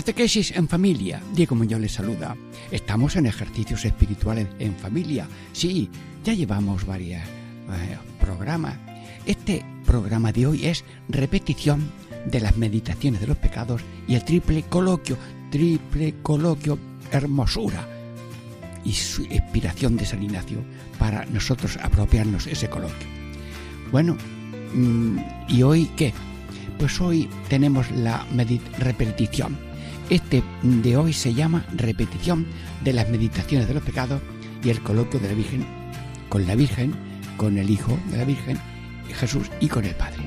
[0.00, 1.20] Catequesis en familia.
[1.34, 2.34] Diego Muñoz les saluda.
[2.70, 5.28] Estamos en ejercicios espirituales en familia.
[5.52, 5.90] Sí,
[6.24, 8.78] ya llevamos varios eh, programas.
[9.26, 11.90] Este programa de hoy es repetición
[12.24, 15.18] de las meditaciones de los pecados y el triple coloquio,
[15.50, 16.78] triple coloquio,
[17.12, 17.86] hermosura
[18.82, 20.64] y su inspiración de San Ignacio
[20.98, 23.06] para nosotros apropiarnos ese coloquio.
[23.92, 24.16] Bueno,
[24.72, 26.14] mm, ¿y hoy qué?
[26.78, 28.24] Pues hoy tenemos la
[28.78, 29.68] repetición
[30.10, 32.46] este de hoy se llama Repetición
[32.82, 34.20] de las Meditaciones de los Pecados
[34.62, 35.64] y el coloquio de la Virgen
[36.28, 36.94] con la Virgen,
[37.36, 38.58] con el Hijo de la Virgen,
[39.12, 40.22] Jesús y con el Padre.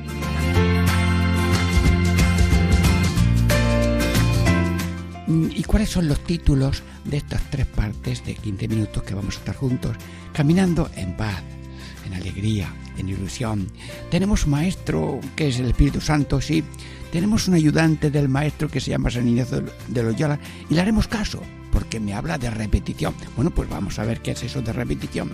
[5.27, 9.39] ¿Y cuáles son los títulos de estas tres partes de 15 minutos que vamos a
[9.39, 9.95] estar juntos,
[10.33, 11.41] caminando en paz,
[12.05, 13.67] en alegría, en ilusión?
[14.11, 16.63] Tenemos un maestro que es el Espíritu Santo, sí,
[17.13, 21.07] tenemos un ayudante del maestro que se llama San Ignacio de Loyola y le haremos
[21.07, 23.13] caso, porque me habla de repetición.
[23.35, 25.29] Bueno, pues vamos a ver qué es eso de repetición.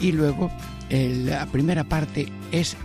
[0.00, 0.52] Y luego,
[0.88, 2.76] la primera parte es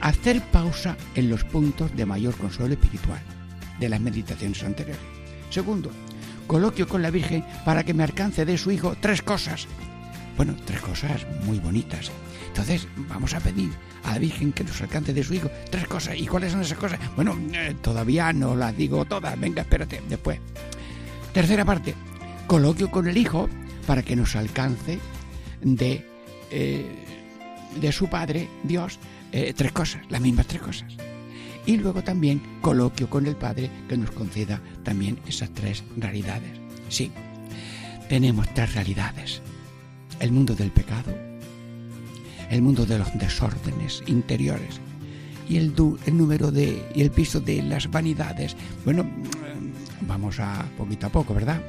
[0.00, 3.18] hacer pausa en los puntos de mayor consuelo espiritual
[3.80, 5.02] de las meditaciones anteriores.
[5.50, 5.90] Segundo,
[6.46, 9.66] coloquio con la Virgen para que me alcance de su Hijo tres cosas.
[10.36, 12.10] Bueno, tres cosas muy bonitas.
[12.48, 13.70] Entonces, vamos a pedir
[14.04, 16.16] a la Virgen que nos alcance de su Hijo tres cosas.
[16.16, 16.98] ¿Y cuáles son esas cosas?
[17.14, 19.38] Bueno, eh, todavía no las digo todas.
[19.38, 20.38] Venga, espérate, después.
[21.32, 21.94] Tercera parte,
[22.46, 23.48] coloquio con el Hijo
[23.86, 24.98] para que nos alcance
[25.62, 26.06] de,
[26.50, 27.04] eh,
[27.80, 28.98] de su Padre, Dios,
[29.32, 30.94] eh, tres cosas, las mismas tres cosas.
[31.66, 36.52] Y luego también coloquio con el Padre que nos conceda también esas tres realidades.
[36.88, 37.10] Sí,
[38.08, 39.42] tenemos tres realidades.
[40.20, 41.14] El mundo del pecado,
[42.50, 44.80] el mundo de los desórdenes interiores
[45.48, 45.74] y el,
[46.12, 48.56] número de y el piso de las vanidades.
[48.84, 49.08] Bueno,
[50.02, 51.62] vamos a poquito a poco, ¿verdad?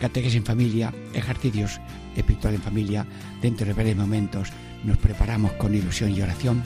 [0.00, 1.80] Catequesis en familia, ejercicios
[2.16, 3.06] espiritual en familia.
[3.42, 4.48] Dentro de breves momentos
[4.84, 6.62] nos preparamos con ilusión y oración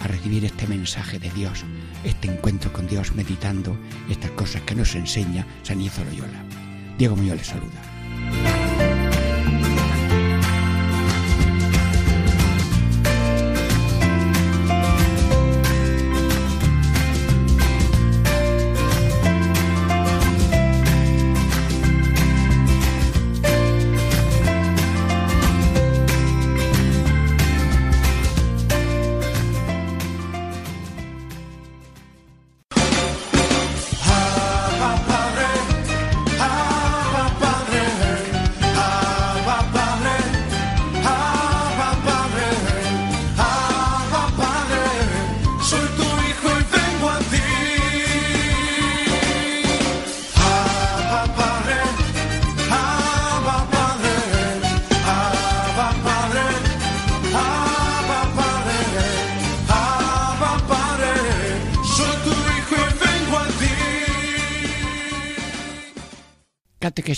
[0.00, 1.64] a recibir este mensaje de Dios,
[2.04, 3.76] este encuentro con Dios meditando
[4.08, 6.44] estas cosas que nos enseña San Izo Loyola.
[6.96, 7.87] Diego Muñoz les saluda.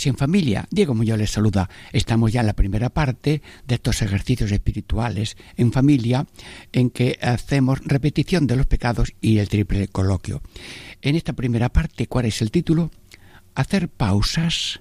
[0.03, 0.67] Que en familia.
[0.71, 1.69] Diego Muñoz les saluda.
[1.93, 6.27] Estamos ya en la primera parte de estos ejercicios espirituales en familia
[6.73, 10.43] en que hacemos repetición de los pecados y el triple coloquio.
[11.03, 12.91] En esta primera parte, ¿cuál es el título?
[13.55, 14.81] Hacer pausas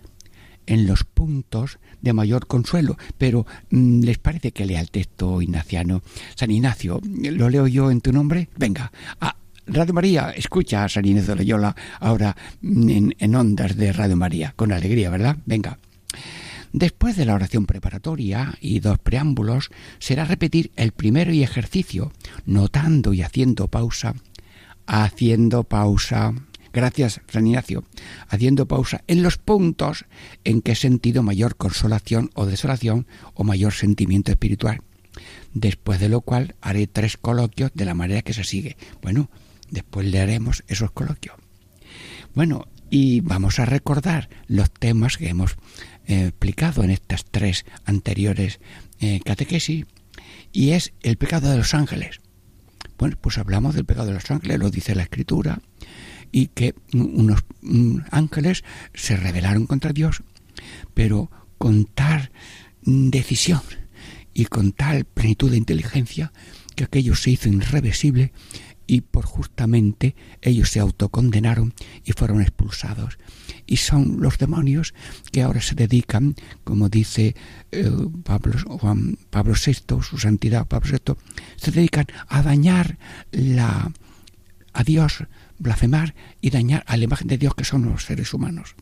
[0.66, 2.98] en los puntos de mayor consuelo.
[3.18, 6.02] Pero, mm, ¿les parece que lea el texto ignaciano?
[6.36, 8.50] San Ignacio, ¿lo leo yo en tu nombre?
[8.56, 9.36] Venga, a,
[9.72, 14.72] Radio María, escucha a San Inés de Loyola ahora en, ondas de Radio María, con
[14.72, 15.38] alegría, ¿verdad?
[15.46, 15.78] Venga.
[16.74, 19.70] Después de la oración preparatoria y dos preámbulos,
[20.00, 22.12] será repetir el primero y ejercicio,
[22.46, 24.16] notando y haciendo pausa,
[24.88, 26.34] haciendo pausa.
[26.74, 27.84] Gracias, San Ignacio.
[28.28, 30.06] Haciendo pausa en los puntos
[30.46, 33.06] en que he sentido mayor consolación o desolación
[33.36, 34.82] o mayor sentimiento espiritual.
[35.54, 38.78] Después de lo cual haré tres coloquios de la manera que se sigue.
[39.02, 39.30] Bueno,
[39.72, 41.36] Después leeremos esos coloquios.
[42.34, 45.56] Bueno, y vamos a recordar los temas que hemos
[46.08, 48.60] eh, explicado en estas tres anteriores
[49.00, 49.86] eh, catequesis,
[50.52, 52.20] y es el pecado de los ángeles.
[52.98, 55.62] Bueno, pues hablamos del pecado de los ángeles, lo dice la Escritura,
[56.32, 58.64] y que unos mm, ángeles
[58.94, 60.24] se rebelaron contra Dios,
[60.94, 62.32] pero con tal
[62.82, 63.62] decisión
[64.34, 66.32] y con tal plenitud de inteligencia
[66.76, 68.32] que aquello se hizo irreversible
[68.90, 73.20] y por justamente ellos se autocondenaron y fueron expulsados.
[73.68, 74.96] Y son los demonios
[75.32, 77.36] que ahora se dedican, como dice
[77.72, 77.92] eh,
[78.24, 81.14] Pablo, Juan Pablo VI, su santidad Pablo VI,
[81.56, 82.98] se dedican a dañar
[83.32, 83.92] la,
[84.74, 85.24] a Dios,
[85.60, 88.74] blasfemar y dañar a la imagen de Dios que son los seres humanos.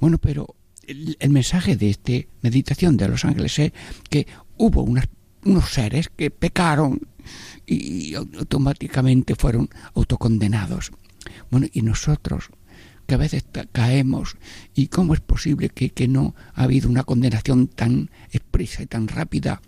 [0.00, 0.56] Bueno, pero
[0.88, 3.72] el, mensaje de esta meditación de los ángeles es
[4.10, 6.98] que hubo unos seres que pecaron
[7.66, 10.90] y automáticamente fueron autocondenados.
[11.50, 12.50] Bueno, y nosotros,
[13.06, 14.36] que a veces caemos,
[14.74, 19.08] ¿y cómo es posible que, que no ha habido una condenación tan expresa y tan
[19.08, 19.62] rápida?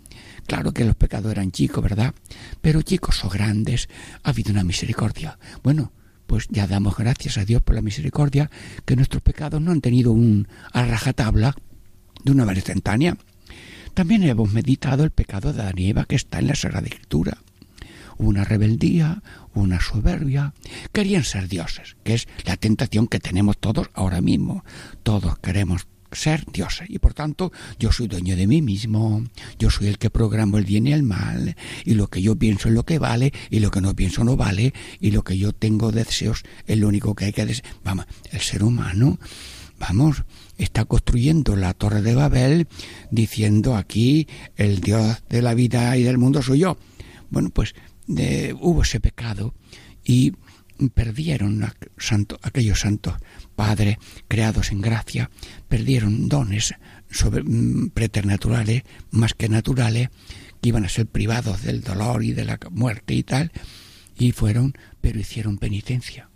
[0.47, 2.13] Claro que los pecados eran chicos, ¿verdad?
[2.61, 3.89] Pero chicos o grandes,
[4.23, 5.39] ha habido una misericordia.
[5.63, 5.91] Bueno,
[6.27, 8.49] pues ya damos gracias a Dios por la misericordia,
[8.85, 11.55] que nuestros pecados no han tenido un a rajatabla
[12.23, 13.17] de una manera instantánea.
[13.93, 17.37] También hemos meditado el pecado de Adán que está en la Sagrada Escritura
[18.21, 19.23] una rebeldía,
[19.53, 20.53] una soberbia.
[20.93, 24.63] Querían ser dioses, que es la tentación que tenemos todos ahora mismo.
[25.03, 29.23] Todos queremos ser dioses y por tanto yo soy dueño de mí mismo,
[29.57, 32.67] yo soy el que programo el bien y el mal y lo que yo pienso
[32.67, 35.53] es lo que vale y lo que no pienso no vale y lo que yo
[35.53, 37.73] tengo deseos es lo único que hay que desear.
[37.85, 39.19] Vamos, el ser humano,
[39.79, 40.23] vamos,
[40.57, 42.67] está construyendo la torre de Babel
[43.09, 44.27] diciendo aquí
[44.57, 46.77] el Dios de la vida y del mundo soy yo.
[47.29, 47.73] Bueno, pues
[48.59, 49.53] hubo ese pecado
[50.03, 50.33] y
[50.89, 51.63] perdieron
[52.41, 53.15] aquellos santos
[53.55, 53.97] padres
[54.27, 55.29] creados en gracia,
[55.67, 56.73] perdieron dones
[57.09, 60.09] sobre, mm, preternaturales más que naturales,
[60.61, 63.51] que iban a ser privados del dolor y de la muerte y tal,
[64.17, 66.29] y fueron, pero hicieron penitencia.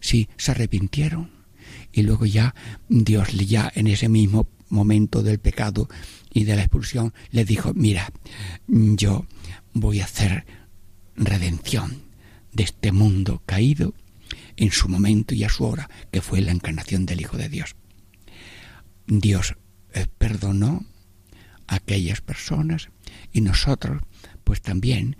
[0.00, 1.30] Sí, se arrepintieron.
[1.92, 2.54] Y luego ya
[2.88, 5.88] Dios ya en ese mismo momento del pecado
[6.32, 8.12] y de la expulsión le dijo, mira,
[8.66, 9.26] yo
[9.72, 10.44] voy a hacer
[11.16, 12.02] redención
[12.52, 13.94] de este mundo caído
[14.56, 17.76] en su momento y a su hora, que fue la encarnación del Hijo de Dios.
[19.06, 19.56] Dios
[19.92, 20.84] eh, perdonó
[21.66, 22.88] a aquellas personas
[23.32, 24.02] y nosotros
[24.44, 25.16] pues también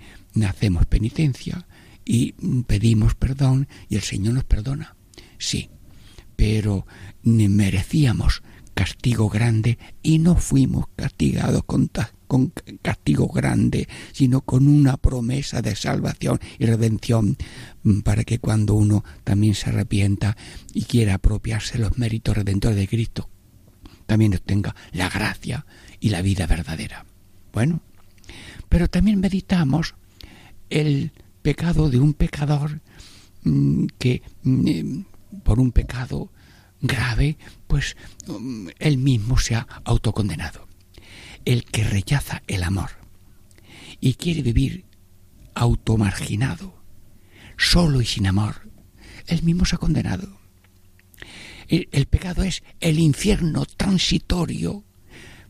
[0.47, 1.67] hacemos penitencia
[2.05, 2.33] y
[2.67, 4.97] pedimos perdón y el Señor nos perdona.
[5.39, 5.71] Sí,
[6.37, 6.87] pero
[7.23, 8.43] merecíamos
[8.75, 11.91] castigo grande y no fuimos castigados con,
[12.27, 17.37] con castigo grande, sino con una promesa de salvación y redención
[17.83, 20.37] mm, para que cuando uno también se arrepienta
[20.73, 23.29] y quiera apropiarse los méritos redentores de Cristo,
[24.07, 25.67] también obtenga la gracia
[26.01, 27.07] y la vida verdadera.
[27.53, 27.81] Bueno,
[28.69, 29.95] pero también meditamos
[30.71, 31.13] el
[31.43, 32.81] pecado de un pecador
[33.43, 35.01] mm, que mm,
[35.43, 36.31] por un pecado
[36.81, 37.97] grave, pues
[38.79, 40.69] él mismo se ha autocondenado.
[41.45, 42.91] El que rechaza el amor
[44.01, 44.85] y quiere vivir
[45.55, 46.75] automarginado,
[47.57, 48.69] solo y sin amor,
[49.27, 50.39] él mismo se ha condenado.
[51.69, 54.85] El, pecado es el infierno transitorio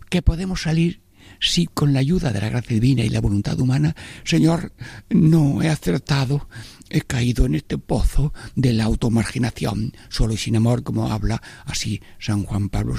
[0.08, 1.02] que podemos salir
[1.41, 4.73] si con la ayuda de la gracia divina y la voluntad humana, Señor,
[5.11, 6.49] no he acertado
[6.90, 12.00] he caído en este pozo de la automarginación, solo y sin amor, como habla así
[12.21, 12.95] San Juan Pablo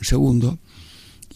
[0.00, 0.58] II,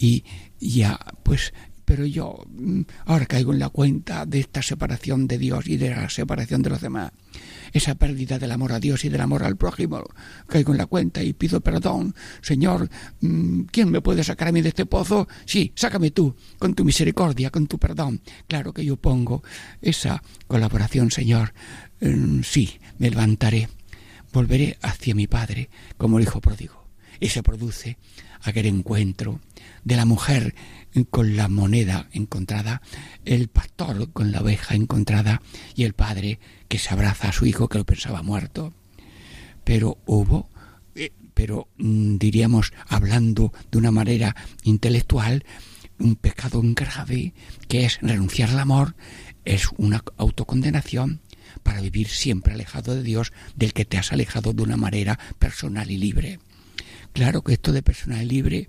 [0.02, 0.25] y
[0.61, 1.52] ya, pues,
[1.85, 5.90] pero yo mm, ahora caigo en la cuenta de esta separación de Dios y de
[5.90, 7.12] la separación de los demás,
[7.73, 10.02] esa pérdida del amor a Dios y del amor al prójimo,
[10.47, 12.88] caigo en la cuenta y pido perdón, Señor,
[13.21, 15.28] mm, ¿quién me puede sacar a mí de este pozo?
[15.47, 18.21] Sí, sácame tú, con tu misericordia, con tu perdón.
[18.47, 19.42] Claro que yo pongo
[19.80, 21.54] esa colaboración, Señor,
[22.02, 23.68] Mm, sí, me levantaré,
[24.32, 26.81] volveré hacia mi Padre como el Hijo pródigo.
[27.22, 27.98] Y se produce
[28.40, 29.38] aquel encuentro
[29.84, 30.56] de la mujer
[31.08, 32.82] con la moneda encontrada,
[33.24, 35.40] el pastor con la oveja encontrada
[35.76, 38.74] y el padre que se abraza a su hijo que lo pensaba muerto.
[39.62, 40.50] Pero hubo,
[40.96, 45.44] eh, pero mm, diríamos hablando de una manera intelectual,
[46.00, 47.34] un pecado grave
[47.68, 48.96] que es renunciar al amor,
[49.44, 51.20] es una autocondenación
[51.62, 55.88] para vivir siempre alejado de Dios, del que te has alejado de una manera personal
[55.88, 56.40] y libre.
[57.12, 58.69] Claro que esto de personal libre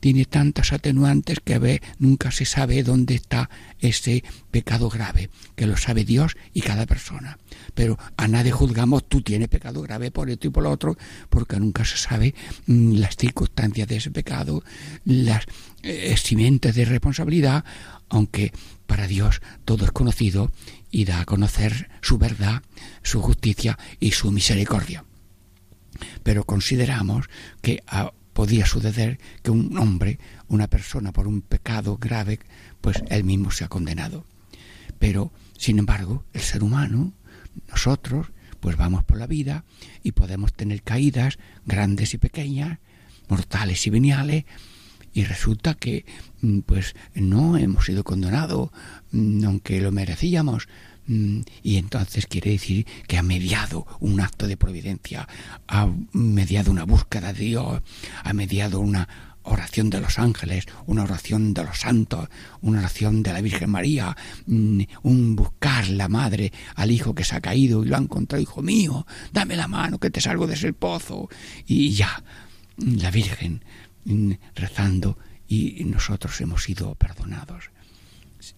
[0.00, 5.66] tiene tantas atenuantes que a ver, nunca se sabe dónde está ese pecado grave, que
[5.66, 7.38] lo sabe Dios y cada persona.
[7.74, 10.96] Pero a nadie juzgamos, tú tienes pecado grave por esto y por lo otro,
[11.28, 12.34] porque nunca se sabe
[12.66, 14.62] mm, las circunstancias de ese pecado,
[15.04, 15.44] las
[15.82, 16.14] eh,
[16.60, 17.64] de responsabilidad,
[18.08, 18.52] aunque
[18.86, 20.50] para Dios todo es conocido
[20.90, 22.62] y da a conocer su verdad,
[23.02, 25.04] su justicia y su misericordia.
[26.22, 27.28] Pero consideramos
[27.62, 32.38] que ah, podía suceder que un hombre, una persona por un pecado grave,
[32.80, 34.24] pues él mismo se ha condenado.
[34.98, 37.12] Pero, sin embargo, el ser humano,
[37.68, 38.28] nosotros,
[38.60, 39.64] pues vamos por la vida
[40.02, 42.78] y podemos tener caídas grandes y pequeñas,
[43.28, 44.44] mortales y veniales,
[45.12, 46.04] y resulta que
[46.42, 48.70] mm, pues no hemos sido condenados,
[49.12, 50.68] mm, aunque lo merecíamos,
[51.08, 55.28] y entonces quiere decir que ha mediado un acto de providencia,
[55.68, 57.82] ha mediado una búsqueda de Dios,
[58.24, 59.08] ha mediado una
[59.46, 62.28] oración de los ángeles, una oración de los santos,
[62.60, 67.40] una oración de la Virgen María, un buscar la madre al hijo que se ha
[67.40, 70.72] caído y lo ha encontrado, hijo mío, dame la mano que te salgo de ese
[70.72, 71.28] pozo.
[71.66, 72.22] Y ya,
[72.76, 73.64] la Virgen
[74.54, 77.70] rezando y nosotros hemos sido perdonados.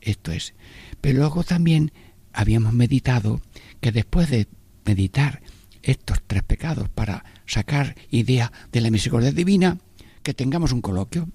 [0.00, 0.55] Esto es.
[1.00, 1.93] Pero luego también
[2.32, 3.40] habíamos meditado
[3.80, 4.49] que después de
[4.85, 5.42] meditar
[5.82, 9.78] estos tres pecados para sacar idea de la misericordia divina,
[10.23, 11.28] que tengamos un coloquio.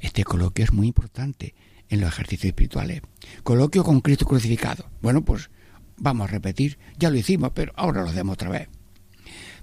[0.00, 1.54] Este coloquio es muy importante
[1.88, 3.02] en los ejercicios espirituales.
[3.42, 4.88] Coloquio con Cristo crucificado.
[5.02, 5.50] Bueno, pues
[5.96, 8.68] vamos a repetir, ya lo hicimos, pero ahora lo hacemos otra vez.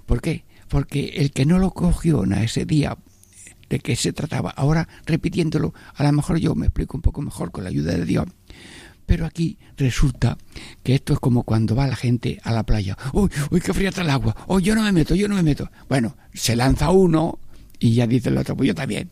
[0.06, 0.44] ¿Por qué?
[0.68, 2.96] Porque el que no lo cogió en ese día
[3.68, 4.50] de qué se trataba.
[4.50, 8.04] Ahora, repitiéndolo, a lo mejor yo me explico un poco mejor con la ayuda de
[8.04, 8.26] Dios.
[9.08, 10.36] Pero aquí resulta
[10.82, 12.96] que esto es como cuando va la gente a la playa.
[13.14, 14.36] ¡Uy, uy, qué fría está el agua!
[14.46, 15.70] ¡Oh, yo no me meto, yo no me meto!
[15.88, 17.38] Bueno, se lanza uno
[17.78, 19.10] y ya dice el otro, pues yo también.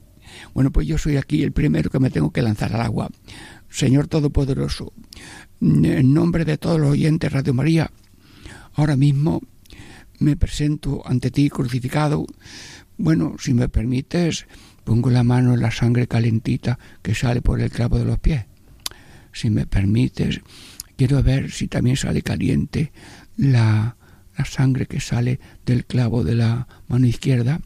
[0.53, 3.09] Bueno, pues yo soy aquí el primero que me tengo que lanzar al agua.
[3.71, 4.93] Señor Todopoderoso,
[5.61, 7.91] en nombre de todos los oyentes Radio María,
[8.75, 9.41] ahora mismo
[10.19, 12.27] me presento ante ti crucificado
[12.99, 14.47] bueno, si me permites,
[14.85, 18.47] pongo la mano en la sangre calentita que sale por el clavo de los pies.
[19.37, 20.41] Si me permites,
[20.97, 22.91] quiero ver si también sale caliente
[23.37, 23.99] la,
[24.35, 27.61] la sangre que sale del clavo de la mano izquierda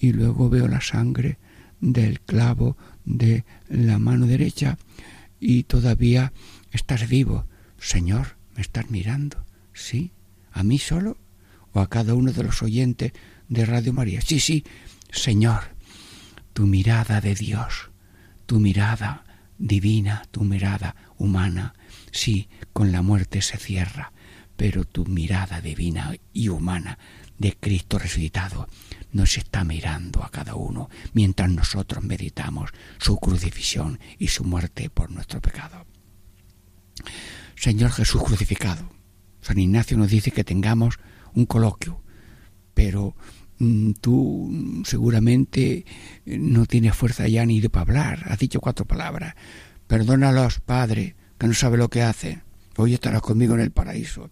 [0.00, 1.38] y luego veo la sangre
[1.80, 4.76] del clavo de la mano derecha
[5.38, 6.32] y todavía
[6.72, 7.46] estás vivo.
[7.78, 9.44] Señor, ¿me estás mirando?
[9.72, 10.10] ¿Sí?
[10.50, 11.16] ¿A mí solo?
[11.72, 13.12] ¿O a cada uno de los oyentes
[13.48, 14.20] de Radio María.
[14.20, 14.64] Sí, sí,
[15.12, 15.62] Señor,
[16.54, 17.90] tu mirada de Dios,
[18.46, 19.24] tu mirada
[19.64, 21.74] divina, tu mirada humana,
[22.12, 24.12] sí, con la muerte se cierra,
[24.58, 26.98] pero tu mirada divina y humana
[27.38, 28.68] de Cristo resucitado
[29.10, 35.10] nos está mirando a cada uno mientras nosotros meditamos su crucifixión y su muerte por
[35.10, 35.86] nuestro pecado.
[37.56, 38.90] Señor Jesús crucificado,
[39.40, 40.98] San Ignacio nos dice que tengamos
[41.32, 42.02] un coloquio,
[42.74, 43.16] pero
[44.00, 45.84] tú seguramente
[46.26, 48.24] no tienes fuerza ya ni de para hablar.
[48.28, 49.34] Has dicho cuatro palabras.
[49.86, 52.42] Perdónalos, Padre, que no sabe lo que hace.
[52.76, 54.30] Hoy estarás conmigo en el paraíso.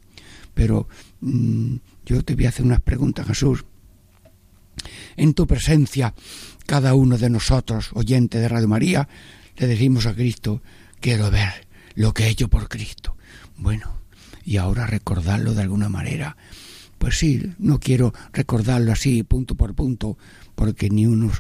[0.55, 0.89] Pero
[1.21, 3.65] mm, yo te voy a hacer unas preguntas, Jesús.
[5.17, 6.15] En tu presencia,
[6.67, 9.09] cada uno de nosotros, oyente de Radio María,
[9.57, 10.63] le decimos a Cristo,
[11.01, 13.17] quiero ver lo que he hecho por Cristo.
[13.57, 14.03] Bueno,
[14.45, 16.37] y ahora recordarlo de alguna manera
[17.03, 20.17] pues sí, no quiero recordarlo así punto por punto,
[20.55, 21.33] porque ni uno,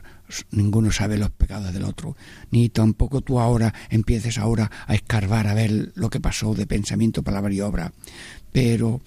[0.51, 2.17] ninguno sabe los pecados del otro,
[2.51, 7.23] ni tampoco tú ahora empieces ahora a escarbar a ver lo que pasó de pensamiento,
[7.23, 7.93] palabra y obra.
[8.51, 9.03] Pero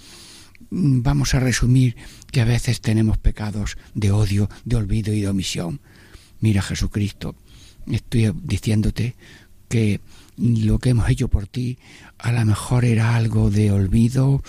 [0.69, 1.97] mm, vamos a resumir
[2.31, 5.81] que a veces tenemos pecados de odio, de olvido y de omisión.
[6.39, 7.35] Mira Jesucristo,
[7.85, 9.15] estoy diciéndote
[9.67, 9.99] que
[10.37, 11.77] lo que hemos hecho por ti
[12.17, 14.41] a lo mejor era algo de olvido,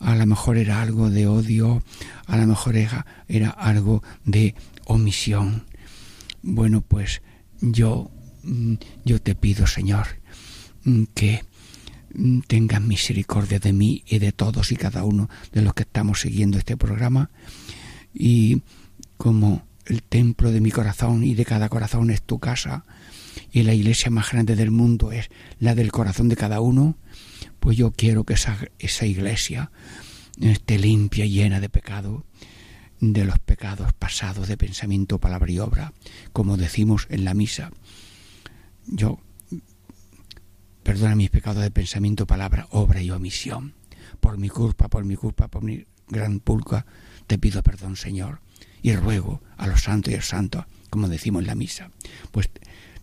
[0.00, 1.82] a lo mejor era algo de odio,
[2.26, 4.54] a lo mejor era, algo de
[4.86, 5.66] omisión.
[6.42, 7.22] Bueno, pues
[7.60, 8.10] yo,
[8.42, 10.06] mm, yo te pido, Señor,
[10.84, 11.44] mm, que
[12.14, 16.20] mm, tengas misericordia de mí y de todos y cada uno de los que estamos
[16.20, 17.30] siguiendo este programa.
[18.14, 18.62] Y
[19.18, 22.84] como el templo de mi corazón y de cada corazón es tu casa,
[23.52, 26.96] y la iglesia más grande del mundo es la del corazón de cada uno,
[27.60, 29.70] pues yo quiero que esa, esa iglesia
[30.40, 32.24] esté limpia llena de pecado,
[33.00, 35.92] de los pecados pasados de pensamiento, palabra y obra,
[36.32, 37.70] como decimos en la misa.
[38.86, 39.20] Yo,
[40.82, 43.74] perdona mis pecados de pensamiento, palabra, obra y omisión.
[44.20, 46.86] Por mi culpa, por mi culpa, por mi gran pulga,
[47.26, 48.40] te pido perdón, Señor.
[48.82, 51.90] y ruego a los santos y a los santos, como decimos en la misa.
[52.30, 52.48] Pues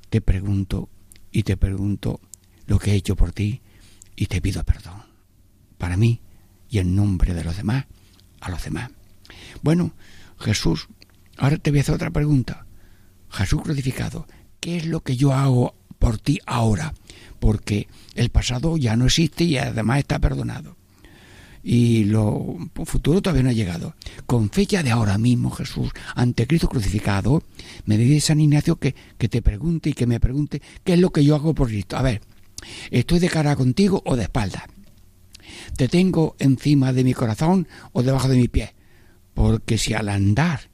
[0.09, 0.89] te pregunto
[1.31, 2.19] y te pregunto
[2.65, 3.61] lo que he hecho por ti
[4.17, 5.03] y te pido perdón.
[5.77, 6.19] Para mí
[6.69, 7.85] y en nombre de los demás,
[8.41, 8.89] a los demás.
[9.61, 9.93] Bueno,
[10.39, 10.89] Jesús,
[11.37, 12.65] ahora te voy a hacer otra pregunta.
[13.29, 14.27] Jesús crucificado,
[14.59, 16.93] ¿qué es lo que yo hago por ti ahora?
[17.39, 20.75] Porque el pasado ya no existe y además está perdonado.
[21.63, 23.93] Y lo futuro todavía no ha llegado.
[24.25, 27.43] Con fecha de ahora mismo, Jesús, ante Cristo crucificado,
[27.85, 31.11] me dice San Ignacio que, que te pregunte y que me pregunte qué es lo
[31.11, 31.97] que yo hago por Cristo.
[31.97, 32.21] A ver,
[32.91, 34.67] ¿estoy de cara contigo o de espalda?
[35.75, 38.75] ¿Te tengo encima de mi corazón o debajo de mi pie?
[39.33, 40.69] Porque si al andar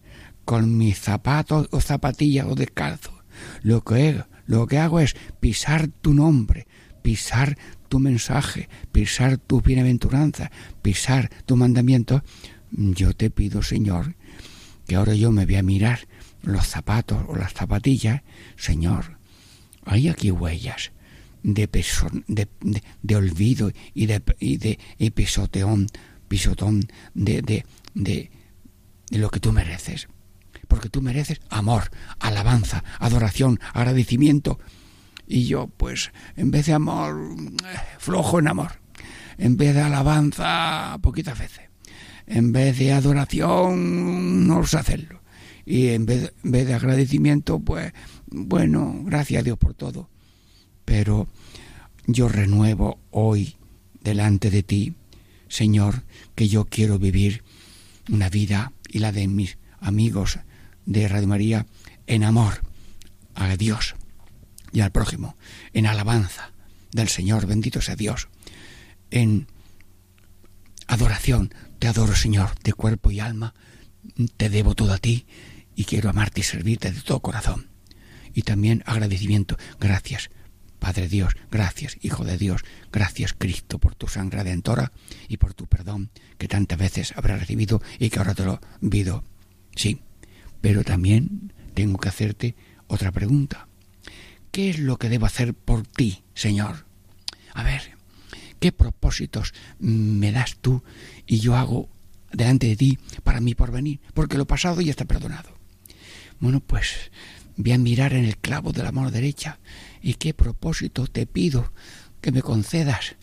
[0.46, 3.24] con mis zapatos o zapatillas o descalzo,
[3.62, 6.68] lo que, lo que hago es pisar tu nombre,
[7.02, 7.58] pisar
[7.90, 12.24] tu mensaje, pisar tu bienaventuranza, pisar tu mandamiento,
[12.72, 14.16] yo te pido, Señor,
[14.88, 16.08] que ahora yo me voy a mirar
[16.42, 18.22] los zapatos o las zapatillas,
[18.56, 19.18] Señor,
[19.86, 20.92] hay aquí huellas
[21.44, 24.80] de, olvido y de, y de
[25.14, 25.88] pisoteón,
[26.28, 28.32] pisotón de, de, de
[29.12, 30.08] lo que tú mereces
[30.74, 34.58] porque tú mereces amor, alabanza, adoración, agradecimiento.
[35.28, 37.16] Y yo, pues, en vez de amor,
[38.00, 38.72] flojo en amor.
[39.38, 41.70] En vez de alabanza, poquitas veces.
[42.26, 45.22] En vez de adoración, no sé hacerlo.
[45.64, 47.94] Y en vez, en vez de agradecimiento, pues,
[48.26, 50.10] bueno, gracias a Dios por todo.
[50.94, 51.28] Pero
[52.06, 53.56] yo renuevo hoy
[54.04, 54.94] delante de ti,
[55.48, 56.04] Señor,
[56.36, 57.44] que yo quiero vivir
[58.12, 60.38] una vida y la de mis amigos
[60.86, 61.66] de Radio María
[62.06, 62.62] en amor
[63.34, 63.96] a Dios
[64.72, 65.36] y al prójimo,
[65.74, 66.52] en alabanza
[66.92, 68.28] del Señor, bendito sea Dios,
[69.10, 69.48] en
[70.86, 73.56] adoración, te adoro Señor, de cuerpo y alma,
[74.38, 75.26] te debo todo a ti
[75.76, 77.72] y quiero amarte y servirte de todo corazón.
[78.36, 80.30] Y también agradecimiento, gracias
[80.84, 84.92] Padre Dios, gracias Hijo de Dios, gracias Cristo por tu sangre redentora
[85.30, 88.60] y por tu perdón que tantas veces habrás recibido y que ahora te lo
[88.92, 89.24] pido.
[89.78, 90.02] Sí,
[90.60, 92.56] pero también tengo que hacerte
[92.88, 93.70] otra pregunta.
[94.52, 96.86] ¿Qué es lo que debo hacer por ti, Señor?
[97.54, 97.94] A ver,
[98.60, 100.84] ¿qué propósitos me das tú
[101.26, 101.88] y yo hago
[102.34, 104.02] delante de ti para mi porvenir?
[104.14, 105.58] Porque lo pasado ya está perdonado.
[106.42, 107.10] Bueno, pues
[107.56, 109.60] voy a mirar en el clavo de la mano derecha
[110.04, 111.72] y qué propósito te pido
[112.22, 113.16] que me concedas.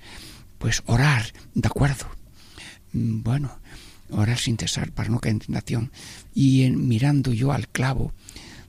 [0.58, 2.06] Pues orar, de acuerdo.
[2.92, 3.58] Mm, bueno,
[4.10, 5.92] orar sin cesar para no caer en tentación.
[6.34, 8.12] Y en, mirando yo al clavo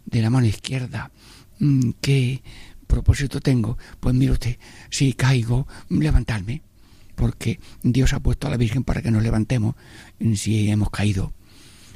[0.06, 1.10] de la mano izquierda,
[1.60, 2.44] mm, ¿qué
[2.86, 3.78] propósito tengo?
[4.02, 6.62] Pues mire usted, si caigo, levantarme,
[7.16, 9.76] porque Dios ha puesto a la Virgen para que nos levantemos
[10.36, 11.34] si hemos caído.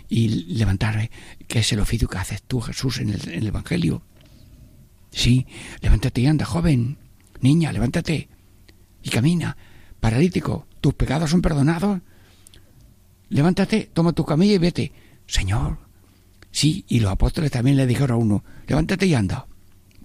[0.08, 1.10] Y levantarme,
[1.48, 4.04] que es el oficio que haces tú, Jesús, en el Evangelio.
[5.16, 5.48] Sí,
[5.82, 6.98] levántate y anda, joven,
[7.40, 8.28] niña, levántate
[9.02, 9.56] y camina.
[10.00, 12.02] Paralítico, tus pecados son perdonados
[13.30, 14.92] levántate, toma tu camilla y vete.
[15.28, 15.78] Señor,
[16.52, 19.48] sí, y los apóstoles también le dijeron a uno, levántate y anda.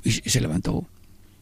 [0.02, 0.86] Y se levantó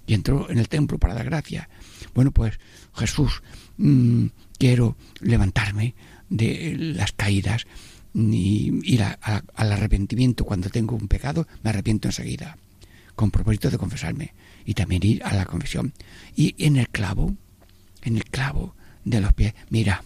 [0.06, 1.68] y entró en el templo para dar gracia.
[2.14, 2.58] Bueno, pues
[2.94, 3.42] Jesús,
[3.76, 4.26] mm,
[4.58, 5.94] quiero levantarme
[6.28, 7.66] de las caídas
[8.14, 10.44] y ir al arrepentimiento.
[10.44, 12.56] Cuando tengo un pecado, me arrepiento enseguida,
[13.18, 14.32] con propósito de confesarme.
[14.64, 15.92] Y también ir a la confesión.
[16.36, 17.34] Y en el clavo,
[18.02, 20.04] en el clavo de los pies, mira,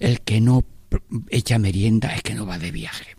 [0.00, 0.64] el que no
[1.30, 3.14] echa merienda es que no va de viaje.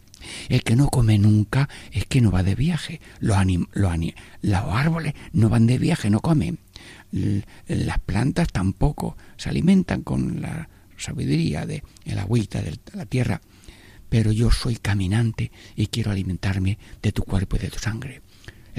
[0.49, 2.99] El que no come nunca es que no va de viaje.
[3.21, 6.59] Los, árboles no van de viaje, no comen.
[7.11, 13.39] las plantas tampoco se alimentan con la sabiduría de la agüita de la tierra.
[14.09, 18.21] Pero yo soy caminante y quiero alimentarme de tu cuerpo y de tu sangre.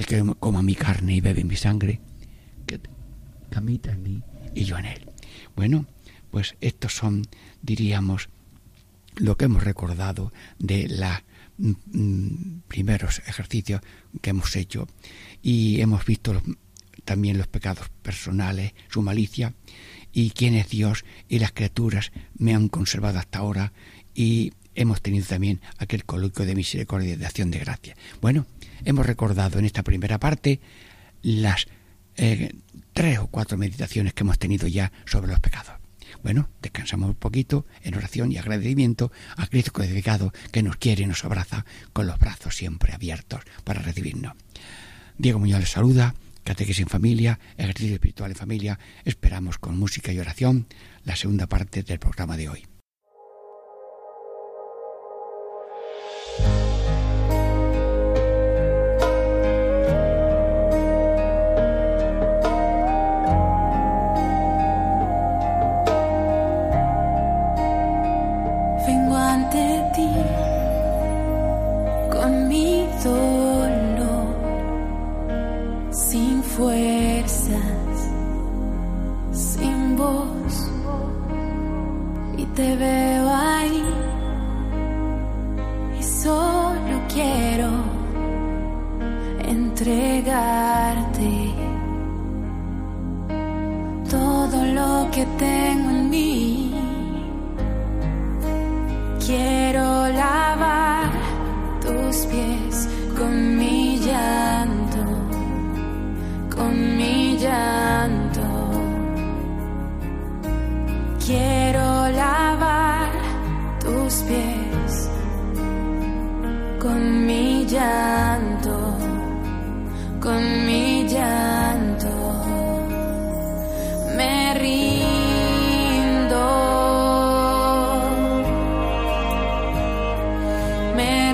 [0.01, 2.01] El que coma mi carne y bebe mi sangre,
[2.67, 2.81] que
[3.51, 4.23] camita en mí
[4.55, 5.07] y yo en él.
[5.55, 5.85] Bueno,
[6.31, 7.27] pues estos son,
[7.61, 8.31] diríamos,
[9.17, 11.19] lo que hemos recordado de los
[11.59, 13.83] mm, mm, primeros ejercicios
[14.23, 14.89] que hemos hecho
[15.43, 16.43] y hemos visto
[17.05, 19.53] también los pecados personales, su malicia
[20.15, 23.75] y quién es Dios y las criaturas me han conservado hasta ahora
[24.15, 27.97] y hemos tenido también aquel coloquio de misericordia y de acción de gracia.
[28.23, 28.47] Bueno,
[28.85, 30.61] hemos recordado en esta primera parte
[31.23, 31.67] las
[32.17, 32.55] eh,
[32.93, 35.75] tres o cuatro meditaciones que hemos tenido ya sobre los pecados.
[36.23, 41.07] Bueno, descansamos un poquito en oración y agradecimiento a Cristo crucificado que nos quiere y
[41.07, 44.35] nos abraza con los brazos siempre abiertos para recibirnos.
[45.17, 46.15] Diego Muñoz les saluda,
[46.45, 48.79] Catequesis en Familia, Ejercicio Espiritual en Familia.
[49.05, 50.67] Esperamos con música y oración
[51.05, 52.80] la segunda parte del programa de hoy.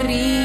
[0.04, 0.35] Me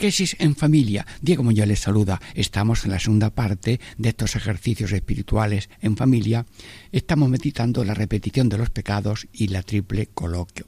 [0.00, 1.06] Catequesis en familia.
[1.20, 2.22] Diego Muñoz les saluda.
[2.34, 6.46] Estamos en la segunda parte de estos ejercicios espirituales en familia.
[6.90, 10.64] Estamos meditando la repetición de los pecados y la triple coloquio.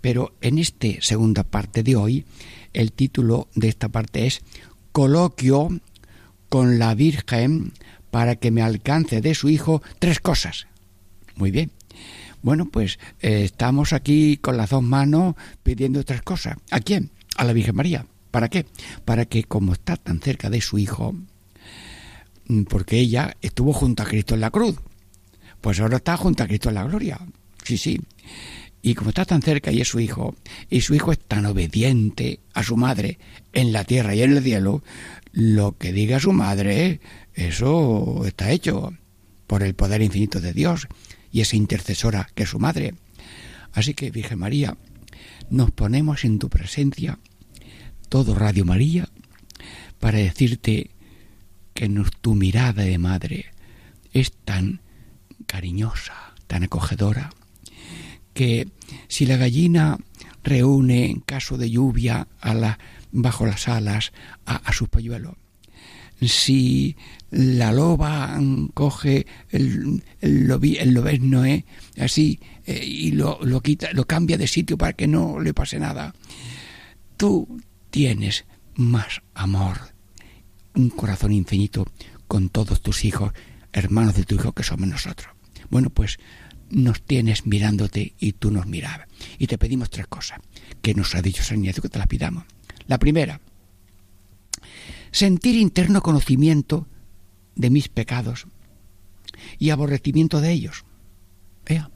[0.00, 2.24] Pero en esta segunda parte de hoy,
[2.72, 4.40] el título de esta parte es
[4.92, 5.68] Coloquio
[6.48, 7.74] con la Virgen
[8.10, 10.66] para que me alcance de su Hijo tres cosas.
[11.36, 11.72] Muy bien.
[12.40, 16.56] Bueno, pues eh, estamos aquí con las dos manos pidiendo tres cosas.
[16.70, 17.10] ¿A quién?
[17.36, 18.06] A la Virgen María.
[18.32, 18.66] ¿Para qué?
[19.04, 21.14] Para que como está tan cerca de su Hijo,
[22.48, 24.76] mm, porque ella estuvo junto a Cristo en la cruz,
[25.60, 27.20] pues ahora está junto a Cristo en la gloria.
[27.62, 28.00] Sí, sí.
[28.82, 30.34] Y como está tan cerca y es su hijo,
[30.68, 33.18] y su hijo es tan obediente a su madre
[33.52, 34.82] en la tierra y en el cielo,
[35.30, 37.00] lo que diga su madre,
[37.34, 38.92] eso está hecho
[39.46, 40.88] por el poder infinito de Dios
[41.30, 42.94] y esa intercesora que es su madre.
[43.72, 44.76] Así que, Virgen María,
[45.48, 47.20] nos ponemos en tu presencia,
[48.12, 49.08] todo Radio María,
[49.98, 50.90] para decirte
[51.72, 51.88] que
[52.20, 53.46] tu mirada de madre
[54.12, 54.82] es tan
[55.46, 57.30] cariñosa, tan acogedora,
[58.34, 58.68] que
[59.08, 59.96] si la gallina
[60.44, 62.78] reúne en caso de lluvia a la,
[63.12, 64.12] bajo las alas
[64.44, 65.36] a, a sus polluelos,
[66.20, 66.94] si
[67.30, 68.38] la loba
[68.74, 71.64] coge el, el, el ¿eh?
[71.98, 75.78] así, eh, y lo, lo quita, lo cambia de sitio para que no le pase
[75.78, 76.14] nada.
[77.16, 77.48] Tú
[77.92, 79.78] tienes más amor,
[80.74, 81.86] un corazón infinito
[82.26, 83.32] con todos tus hijos,
[83.70, 85.32] hermanos de tu hijo que somos nosotros.
[85.70, 86.18] Bueno, pues
[86.70, 89.08] nos tienes mirándote y tú nos mirabas.
[89.38, 90.40] Y te pedimos tres cosas
[90.80, 92.44] que nos ha dicho San Ignacio que te las pidamos.
[92.86, 93.42] La primera,
[95.10, 96.88] sentir interno conocimiento
[97.54, 98.46] de mis pecados
[99.58, 100.86] y aborrecimiento de ellos.
[101.66, 101.90] Vea,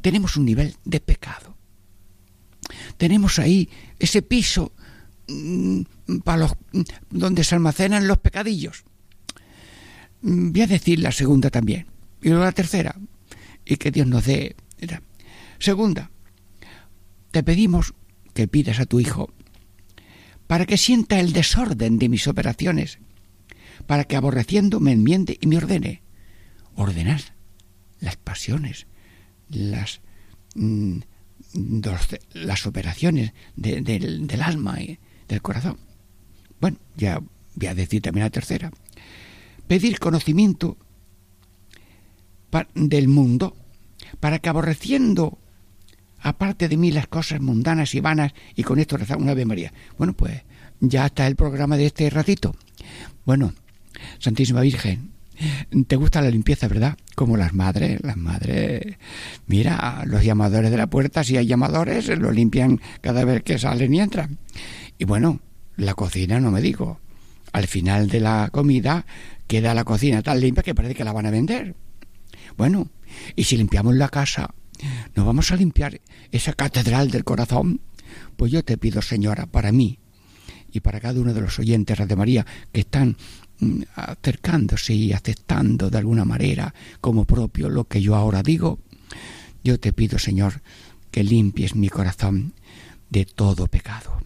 [0.00, 1.49] tenemos un nivel de pecado.
[2.96, 4.72] Tenemos ahí ese piso
[5.28, 5.82] mm,
[6.24, 6.52] para los,
[7.10, 8.84] donde se almacenan los pecadillos.
[10.22, 11.86] Mm, Voy a decir la segunda también.
[12.22, 12.96] Y luego la tercera.
[13.64, 14.56] Y que Dios nos dé.
[15.58, 16.10] Segunda,
[17.30, 17.94] te pedimos
[18.32, 19.32] que pidas a tu hijo
[20.46, 22.98] para que sienta el desorden de mis operaciones,
[23.86, 26.02] para que aborreciendo me enmiende y me ordene.
[26.74, 27.20] Ordenar
[28.00, 28.86] las pasiones,
[29.48, 30.00] las,
[30.54, 31.00] mm,
[32.32, 35.78] las operaciones de- del, del alma y del corazón.
[36.60, 37.20] Bueno, ya
[37.54, 38.70] voy a decir también la tercera.
[39.66, 40.76] Pedir conocimiento
[42.74, 43.56] del mundo
[44.18, 45.38] para que aborreciendo
[46.18, 49.72] aparte de mí las cosas mundanas y vanas y con esto rezar una Ave María.
[49.96, 50.42] Bueno, pues
[50.80, 52.54] ya está el programa de este ratito.
[53.24, 53.54] Bueno,
[54.18, 55.12] Santísima Virgen,
[55.86, 56.96] te gusta la limpieza, ¿verdad?
[57.14, 58.96] Como las madres, las madres,
[59.46, 63.94] mira, los llamadores de la puerta, si hay llamadores, lo limpian cada vez que salen
[63.94, 64.38] y entran.
[64.98, 65.40] Y bueno,
[65.76, 67.00] la cocina, no me digo.
[67.52, 69.06] Al final de la comida
[69.46, 71.74] queda la cocina tan limpia que parece que la van a vender.
[72.56, 72.90] Bueno,
[73.34, 74.54] y si limpiamos la casa,
[75.14, 76.00] ¿nos vamos a limpiar
[76.30, 77.80] esa catedral del corazón?
[78.36, 79.98] Pues yo te pido, señora, para mí
[80.72, 83.16] y para cada uno de los oyentes de María que están
[83.94, 88.78] acercándose y aceptando de alguna manera como propio lo que yo ahora digo,
[89.62, 90.62] yo te pido, Señor,
[91.10, 92.54] que limpies mi corazón
[93.10, 94.22] de todo pecado.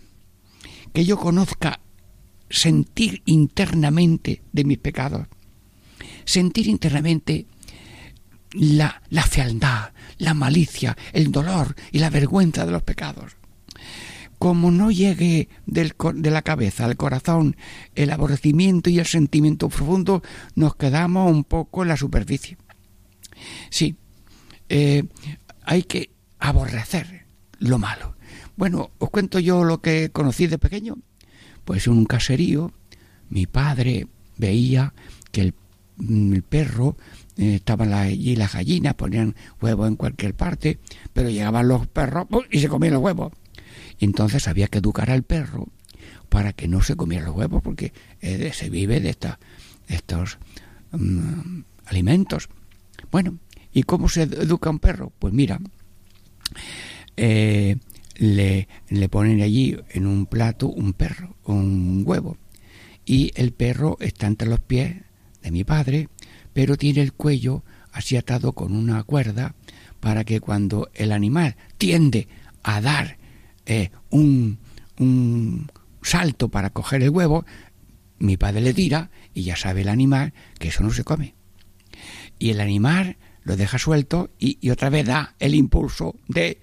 [0.93, 1.81] Que yo conozca
[2.49, 5.27] sentir internamente de mis pecados.
[6.25, 7.47] Sentir internamente
[8.53, 13.33] la, la fealdad, la malicia, el dolor y la vergüenza de los pecados.
[14.39, 17.57] Como no llegue del de la cabeza al corazón
[17.95, 20.23] el aborrecimiento y el sentimiento profundo,
[20.55, 22.57] nos quedamos un poco en la superficie.
[23.71, 23.97] Sí,
[24.69, 25.05] eh,
[25.65, 27.27] hay que aborrecer
[27.59, 28.17] lo malo.
[28.57, 30.97] Bueno, os cuento yo lo que conocí de pequeño.
[31.65, 32.73] Pues en un caserío,
[33.31, 34.93] mi padre veía
[35.33, 35.55] que el,
[35.97, 36.97] mm, perro
[37.37, 40.79] eh, estaban la- allí las gallinas, ponían huevos en cualquier parte,
[41.13, 43.33] pero llegaban los perros y se comían los huevos.
[44.01, 45.69] Entonces había que educar al perro
[46.29, 49.17] para que no se comiera los huevos, porque eh, se vive de
[49.89, 50.39] estos
[50.93, 52.49] mm, alimentos.
[53.11, 53.39] Bueno,
[53.73, 55.13] ¿y cómo se educa un perro?
[55.19, 55.61] Pues mira,
[57.17, 57.77] eh,
[58.17, 62.37] le, le ponen allí en un plato un perro, un huevo,
[63.05, 64.97] y el perro está entre los pies
[65.43, 66.09] de mi padre,
[66.53, 69.55] pero tiene el cuello así atado con una cuerda
[70.01, 72.29] para que cuando el animal tiende
[72.63, 73.19] a dar
[73.67, 74.59] eh, un,
[74.99, 75.71] un
[76.03, 77.45] salto para coger el huevo,
[78.19, 81.35] mi padre le tira y ya sabe el animal que eso no se come.
[82.39, 86.61] Y el animal lo deja suelto y, y otra vez da el impulso de,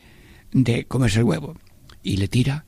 [0.51, 1.55] de comerse el huevo.
[2.03, 2.65] Y le tira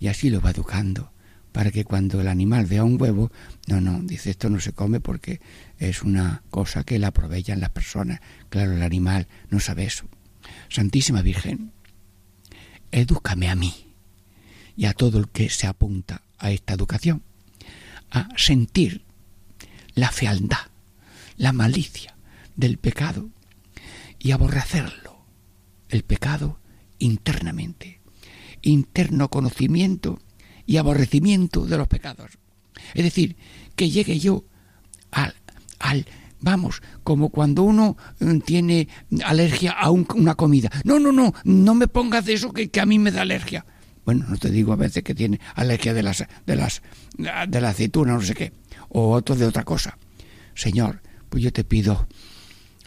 [0.00, 1.12] y así lo va educando
[1.52, 3.30] para que cuando el animal vea un huevo,
[3.68, 5.40] no, no, dice esto no se come porque
[5.78, 8.20] es una cosa que la aprovechan las personas.
[8.48, 10.06] Claro, el animal no sabe eso.
[10.68, 11.72] Santísima Virgen,
[12.92, 13.74] edúcame a mí
[14.76, 17.22] y a todo el que se apunta a esta educación,
[18.10, 19.04] a sentir
[19.94, 20.70] la fealdad,
[21.36, 22.16] la malicia
[22.56, 23.30] del pecado
[24.18, 25.24] y aborrecerlo,
[25.88, 26.60] el pecado
[26.98, 28.00] internamente,
[28.62, 30.20] interno conocimiento
[30.66, 32.38] y aborrecimiento de los pecados.
[32.94, 33.36] Es decir,
[33.76, 34.44] que llegue yo
[35.10, 35.34] al,
[35.78, 36.06] al
[36.42, 38.88] vamos, como cuando uno eh, tiene
[39.24, 40.70] alergia a un- una comida.
[40.84, 43.64] No, no, no, no me pongas eso que, que a mí me da alergia.
[44.04, 46.82] Bueno, no te digo a veces que tiene alergia de las de las
[47.16, 48.52] de la aceituna, no sé qué,
[48.88, 49.96] o otro de otra cosa.
[50.54, 52.06] Señor, pues yo te pido,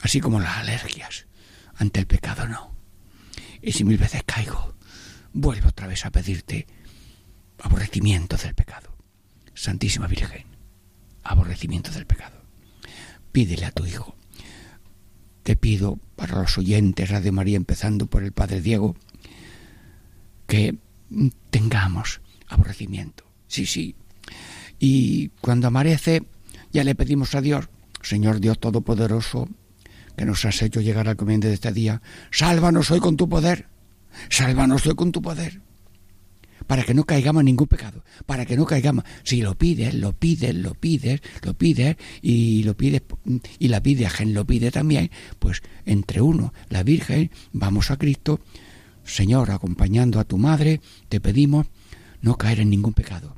[0.02, 1.26] así como las alergias,
[1.78, 2.76] ante el pecado no.
[3.62, 4.76] Y si mil veces caigo,
[5.34, 6.68] vuelvo otra vez a pedirte
[7.64, 8.96] aborrecimiento del pecado.
[9.54, 10.46] Santísima Virgen,
[11.24, 12.45] aborrecimiento del pecado.
[13.36, 14.16] Pídele a tu Hijo.
[15.44, 18.96] Te pido para los oyentes Radio María, empezando por el Padre Diego,
[20.48, 20.78] que
[21.50, 23.26] tengamos aborrecimiento.
[23.50, 23.94] Sí, sí.
[24.80, 26.24] Y cuando amanece,
[26.72, 27.68] ya le pedimos a Dios,
[28.02, 29.50] Señor Dios Todopoderoso,
[30.16, 33.68] que nos has hecho llegar al comienzo de este día, sálvanos hoy con tu poder,
[34.30, 35.60] sálvanos hoy con tu poder,
[36.68, 39.06] para que no caigamos en ningún pecado, para que no caigamos.
[39.24, 43.04] Si lo pides, lo pides, lo pides, lo pides, y lo pides,
[43.60, 48.40] y la Virgen lo pide también, pues entre uno, la Virgen, vamos a Cristo,
[49.04, 51.68] Señor, acompañando a tu madre, te pedimos
[52.22, 53.36] no caer en ningún pecado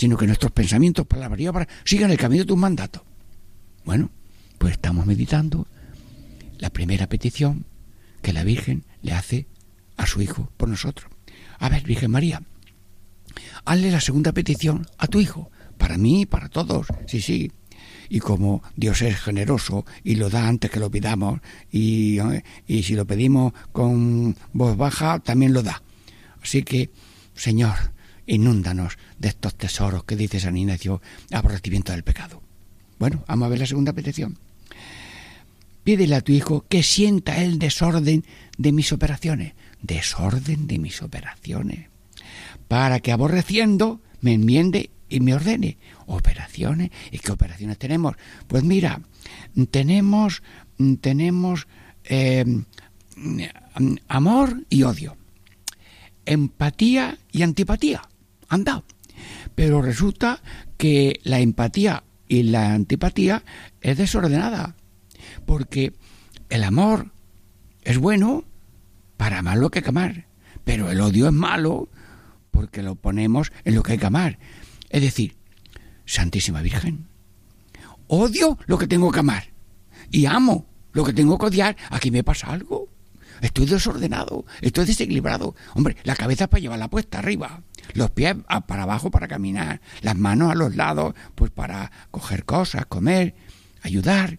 [0.00, 3.02] sino que nuestros pensamientos, palabras y obras sigan el camino de tus mandatos.
[3.84, 4.08] Bueno,
[4.56, 5.66] pues estamos meditando
[6.56, 7.66] la primera petición
[8.22, 9.46] que la Virgen le hace
[9.98, 11.10] a su Hijo por nosotros.
[11.60, 12.42] A ver, Virgen María,
[13.64, 17.52] hazle la segunda petición a tu Hijo, para mí para todos, sí, sí.
[18.08, 22.18] Y como Dios es generoso y lo da antes que lo pidamos, y,
[22.66, 25.82] y si lo pedimos con voz baja, también lo da.
[26.42, 26.90] Así que,
[27.34, 27.76] Señor,
[28.26, 32.42] inúndanos de estos tesoros que dice San Ignacio, aborrecimiento del pecado.
[32.98, 34.38] Bueno, vamos a ver la segunda petición.
[35.84, 38.24] Pídele a tu hijo que sienta el desorden
[38.58, 41.88] de mis operaciones, desorden de mis operaciones,
[42.68, 45.78] para que aborreciendo me enmiende y me ordene.
[46.06, 48.16] Operaciones, ¿y qué operaciones tenemos?
[48.46, 49.00] Pues mira,
[49.70, 50.42] tenemos,
[51.00, 51.66] tenemos
[52.04, 52.44] eh,
[54.08, 55.16] amor y odio,
[56.24, 58.02] empatía y antipatía,
[58.48, 58.82] anda.
[59.54, 60.42] Pero resulta
[60.78, 63.42] que la empatía y la antipatía
[63.80, 64.76] es desordenada,
[65.44, 65.92] porque
[66.48, 67.12] el amor
[67.82, 68.44] es bueno
[69.20, 70.24] para amar lo que hay que amar,
[70.64, 71.90] pero el odio es malo
[72.50, 74.38] porque lo ponemos en lo que hay que amar.
[74.88, 75.36] Es decir,
[76.06, 77.06] Santísima Virgen,
[78.06, 79.50] odio lo que tengo que amar
[80.10, 81.76] y amo lo que tengo que odiar.
[81.90, 82.88] Aquí me pasa algo.
[83.42, 85.54] Estoy desordenado, estoy desequilibrado.
[85.74, 90.50] Hombre, la cabeza para llevarla puesta arriba, los pies para abajo para caminar, las manos
[90.50, 93.34] a los lados, pues para coger cosas, comer,
[93.82, 94.38] ayudar.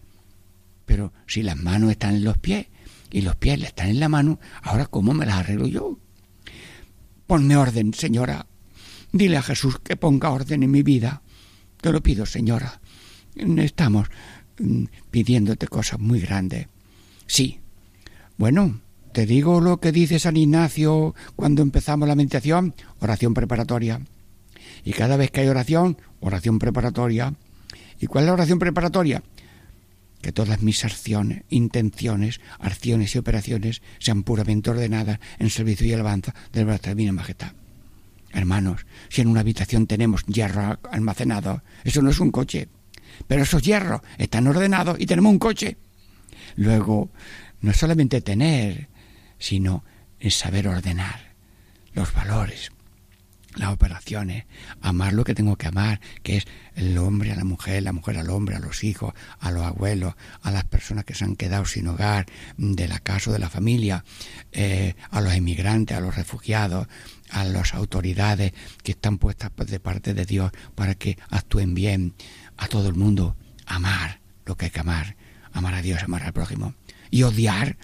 [0.86, 2.66] Pero si las manos están en los pies
[3.12, 5.98] y los pies están en la mano, ahora ¿cómo me las arreglo yo?
[7.26, 8.46] Ponme orden, señora.
[9.12, 11.22] Dile a Jesús que ponga orden en mi vida.
[11.80, 12.80] Te lo pido, señora.
[13.36, 14.08] Estamos
[14.58, 16.68] mm, pidiéndote cosas muy grandes.
[17.26, 17.60] Sí.
[18.38, 18.80] Bueno,
[19.12, 24.00] te digo lo que dice San Ignacio cuando empezamos la meditación, oración preparatoria.
[24.84, 27.34] Y cada vez que hay oración, oración preparatoria.
[28.00, 29.22] ¿Y cuál es la oración preparatoria?
[30.22, 36.34] Que todas mis acciones, intenciones, acciones y operaciones sean puramente ordenadas en servicio y alabanza
[36.52, 37.52] de la divina majestad.
[38.32, 42.68] Hermanos, si en una habitación tenemos hierro almacenado, eso no es un coche.
[43.26, 45.76] Pero esos hierros están ordenados y tenemos un coche.
[46.56, 47.10] Luego,
[47.60, 48.88] no solamente tener,
[49.38, 49.84] sino
[50.30, 51.32] saber ordenar
[51.94, 52.70] los valores,
[53.56, 54.44] las operaciones,
[54.80, 58.18] amar lo que tengo que amar, que es el hombre a la mujer, la mujer
[58.18, 61.64] al hombre, a los hijos, a los abuelos, a las personas que se han quedado
[61.64, 64.04] sin hogar, de la casa o de la familia,
[64.52, 66.88] eh, a los emigrantes, a los refugiados,
[67.30, 72.14] a las autoridades que están puestas de parte de Dios para que actúen bien,
[72.56, 73.36] a todo el mundo,
[73.66, 75.16] amar lo que hay que amar,
[75.52, 76.74] amar a Dios, amar al prójimo,
[77.10, 77.76] y odiar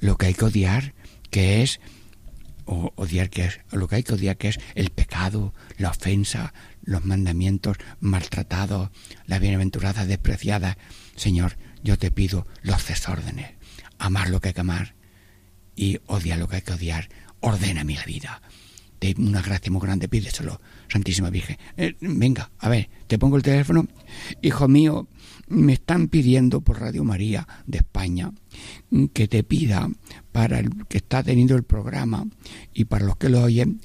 [0.00, 0.94] lo que hay que odiar,
[1.30, 1.80] que es
[2.64, 6.54] o odiar que es lo que hay que odiar que es el pecado, la ofensa,
[6.82, 8.90] los mandamientos maltratados,
[9.26, 10.78] la bienaventurada despreciada.
[11.16, 13.52] Señor, yo te pido los desórdenes,
[13.98, 14.94] amar lo que hay que amar
[15.74, 17.08] y odiar lo que hay que odiar.
[17.40, 18.42] Ordena mi la vida.
[19.00, 21.58] De una gracia muy grande, pídeselo, Santísima Virgen.
[21.76, 23.88] Eh, venga, a ver, te pongo el teléfono.
[24.42, 25.08] Hijo mío,
[25.52, 28.32] me están pidiendo por Radio María de España
[29.12, 29.88] que te pida
[30.32, 32.26] para el que está teniendo el programa
[32.72, 33.80] y para los que lo oyen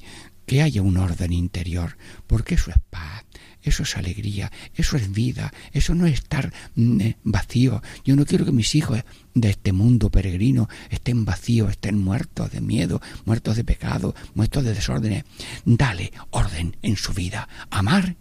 [0.46, 3.26] que haya un orden interior, porque eso es paz,
[3.62, 7.82] eso es alegría, eso es vida, eso no es estar mm, eh, vacío.
[8.02, 9.04] Yo no quiero que mis hijos
[9.34, 14.72] de este mundo peregrino estén vacíos, estén muertos de miedo, muertos de pecado, muertos de
[14.72, 15.24] desórdenes.
[15.66, 18.16] Dale orden en su vida, amar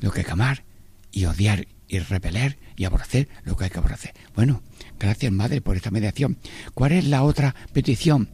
[0.00, 0.64] lo que hay que amar
[1.12, 4.12] y odiar y repeler y aborrecer lo que hay que aborrecer.
[4.34, 4.62] Bueno,
[4.98, 6.38] gracias Madre por esta mediación.
[6.74, 8.28] ¿Cuál es la otra petición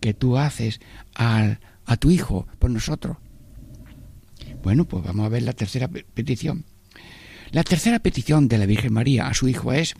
[0.00, 0.80] que tú haces
[1.14, 3.16] al, a tu Hijo por nosotros?
[4.62, 6.64] Bueno, pues vamos a ver la tercera petición.
[7.50, 9.94] La tercera petición de la Virgen María a su Hijo es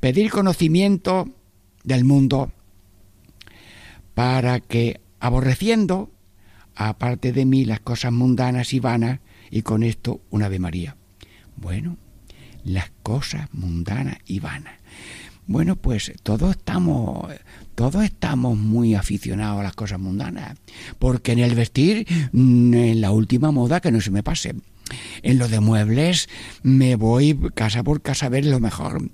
[0.00, 1.28] pedir conocimiento
[1.84, 2.52] del mundo
[4.14, 6.10] para que, aborreciendo,
[6.74, 10.96] aparte de mí las cosas mundanas y vanas, y con esto una Ave María.
[11.56, 11.96] Bueno,
[12.68, 14.74] las cosas mundanas y vanas.
[15.46, 17.32] Bueno, pues todos estamos,
[17.74, 20.58] todos estamos muy aficionados a las cosas mundanas,
[20.98, 24.54] porque en el vestir, en la última moda, que no se me pase,
[25.22, 26.28] En lo de muebles
[26.62, 29.10] me voy casa por casa a ver lo mejor.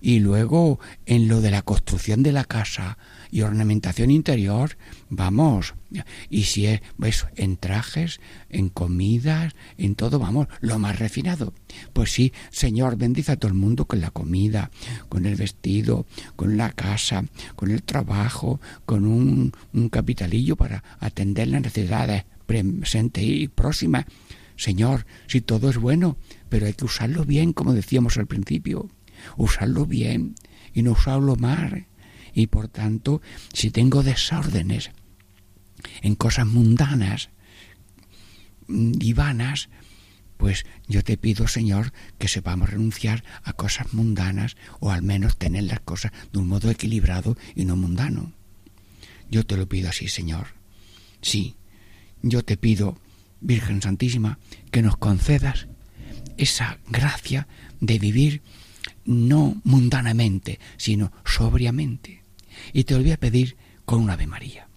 [0.00, 2.98] Y luego en lo de la construcción de la casa
[3.30, 4.76] y ornamentación interior,
[5.08, 5.74] vamos.
[6.28, 11.52] Y si es pues, en trajes, en comidas, en todo, vamos, lo más refinado.
[11.92, 14.70] Pues sí, Señor, bendice a todo el mundo con la comida,
[15.08, 16.06] con el vestido,
[16.36, 17.24] con la casa,
[17.56, 24.06] con el trabajo, con un, un capitalillo para atender las necesidades presentes y próximas.
[24.60, 26.18] Señor, si todo es bueno,
[26.50, 28.90] pero hay que usarlo bien, como decíamos al principio.
[29.38, 30.34] Usarlo bien
[30.74, 31.86] y no usarlo mal.
[32.34, 33.22] Y por tanto,
[33.54, 34.90] si tengo desórdenes
[36.02, 37.30] en cosas mundanas
[38.68, 39.70] y vanas,
[40.36, 45.64] pues yo te pido, Señor, que sepamos renunciar a cosas mundanas o al menos tener
[45.64, 48.34] las cosas de un modo equilibrado y no mundano.
[49.30, 50.48] Yo te lo pido así, Señor.
[51.22, 51.56] Sí,
[52.20, 52.98] yo te pido
[53.40, 54.38] Virgen Santísima,
[54.70, 55.68] que nos concedas
[56.36, 57.48] esa gracia
[57.80, 58.42] de vivir
[59.04, 62.22] no mundanamente, sino sobriamente.
[62.72, 64.68] Y te lo voy a pedir con una Ave María.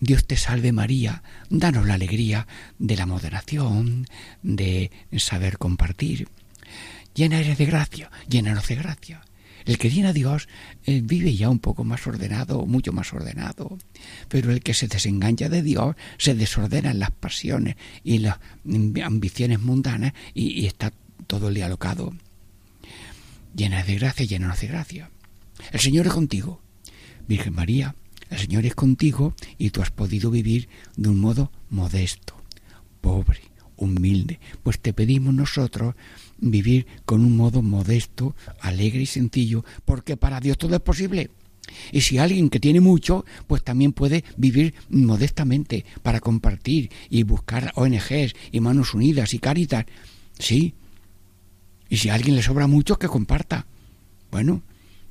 [0.00, 2.46] Dios te salve María, danos la alegría
[2.78, 4.06] de la moderación,
[4.42, 6.28] de saber compartir.
[7.14, 9.23] Llena eres de gracia, llénanos de gracia.
[9.64, 10.48] El que tiene a Dios
[10.84, 13.78] eh, vive ya un poco más ordenado, mucho más ordenado.
[14.28, 18.38] Pero el que se desengancha de Dios se desordenan las pasiones y las
[19.02, 20.92] ambiciones mundanas y, está
[21.26, 22.14] todo el día alocado.
[23.56, 25.10] Llena de gracia, llena de gracia.
[25.72, 26.60] El Señor es contigo.
[27.26, 27.94] Virgen María,
[28.28, 32.36] el Señor es contigo y tú has podido vivir de un modo modesto,
[33.00, 33.40] pobre,
[33.76, 34.40] humilde.
[34.62, 35.94] Pues te pedimos nosotros
[36.38, 41.30] vivir con un modo modesto, alegre y sencillo, porque para Dios todo es posible.
[41.92, 47.72] Y si alguien que tiene mucho, pues también puede vivir modestamente para compartir y buscar
[47.74, 49.86] ONGs y manos unidas y caritas.
[50.38, 50.74] Sí.
[51.88, 53.66] Y si a alguien le sobra mucho, que comparta.
[54.30, 54.62] Bueno,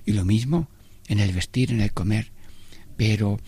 [0.05, 0.69] y lo mismo
[1.07, 2.31] en el vestir, en el comer.
[2.97, 3.39] Pero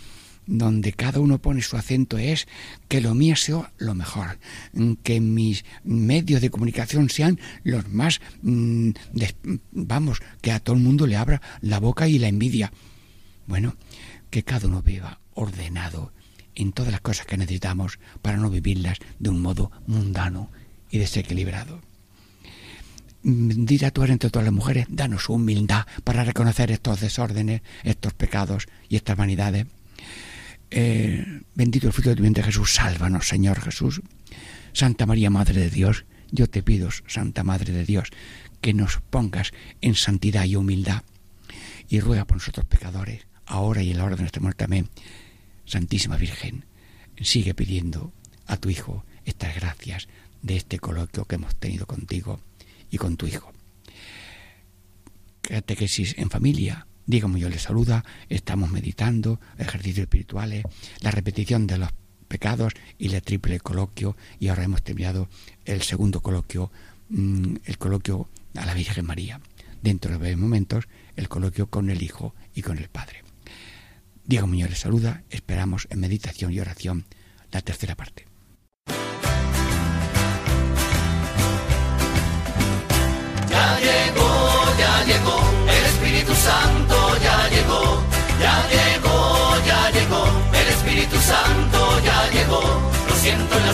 [0.47, 2.47] donde cada uno pone su acento es
[2.87, 4.37] que lo mío sea lo mejor,
[5.03, 8.91] que mis medios de comunicación sean los más, mm,
[9.71, 12.71] vamos, que a todo el mundo le abra la boca y la envidia.
[13.47, 13.75] Bueno,
[14.29, 16.11] que cada uno viva ordenado
[16.55, 20.49] en todas las cosas que necesitamos para no vivirlas de un modo mundano
[20.89, 21.81] y desequilibrado.
[23.23, 28.97] Dirá tú entre todas las mujeres, danos humildad para reconocer estos desórdenes, estos pecados y
[28.97, 29.65] estas vanidades
[30.71, 34.01] eh, bendito el fruto de tu vientre Jesús, sálvanos Señor Jesús.
[34.73, 38.09] Santa María, Madre de Dios, yo te pido, Santa Madre de Dios,
[38.61, 39.51] que nos pongas
[39.81, 41.03] en santidad y humildad
[41.87, 44.65] y ruega por nosotros pecadores, ahora y en la hora de nuestra muerte.
[44.65, 44.89] Amén.
[45.65, 46.65] Santísima Virgen,
[47.21, 48.11] sigue pidiendo
[48.47, 50.07] a tu Hijo estas gracias
[50.41, 52.41] de este coloquio que hemos tenido contigo
[52.91, 53.51] y con tu Hijo.
[55.41, 60.63] Catequesis en familia, Dígame yo le saluda, estamos meditando, ejercicios espirituales,
[61.01, 61.89] la repetición de los
[62.27, 65.29] pecados y el triple coloquio y ahora hemos terminado
[65.65, 66.71] el segundo coloquio,
[67.09, 69.39] mm, el coloquio a la Virgen María.
[69.83, 73.23] Dentro de breves momentos, el coloquio con el Hijo y con el Padre.
[74.23, 77.05] Diego Muñoz le saluda, esperamos en meditación y oración
[77.51, 78.25] la tercera parte.
[83.47, 85.39] Ya llegó, ya llegó
[85.85, 86.74] Espíritu Santo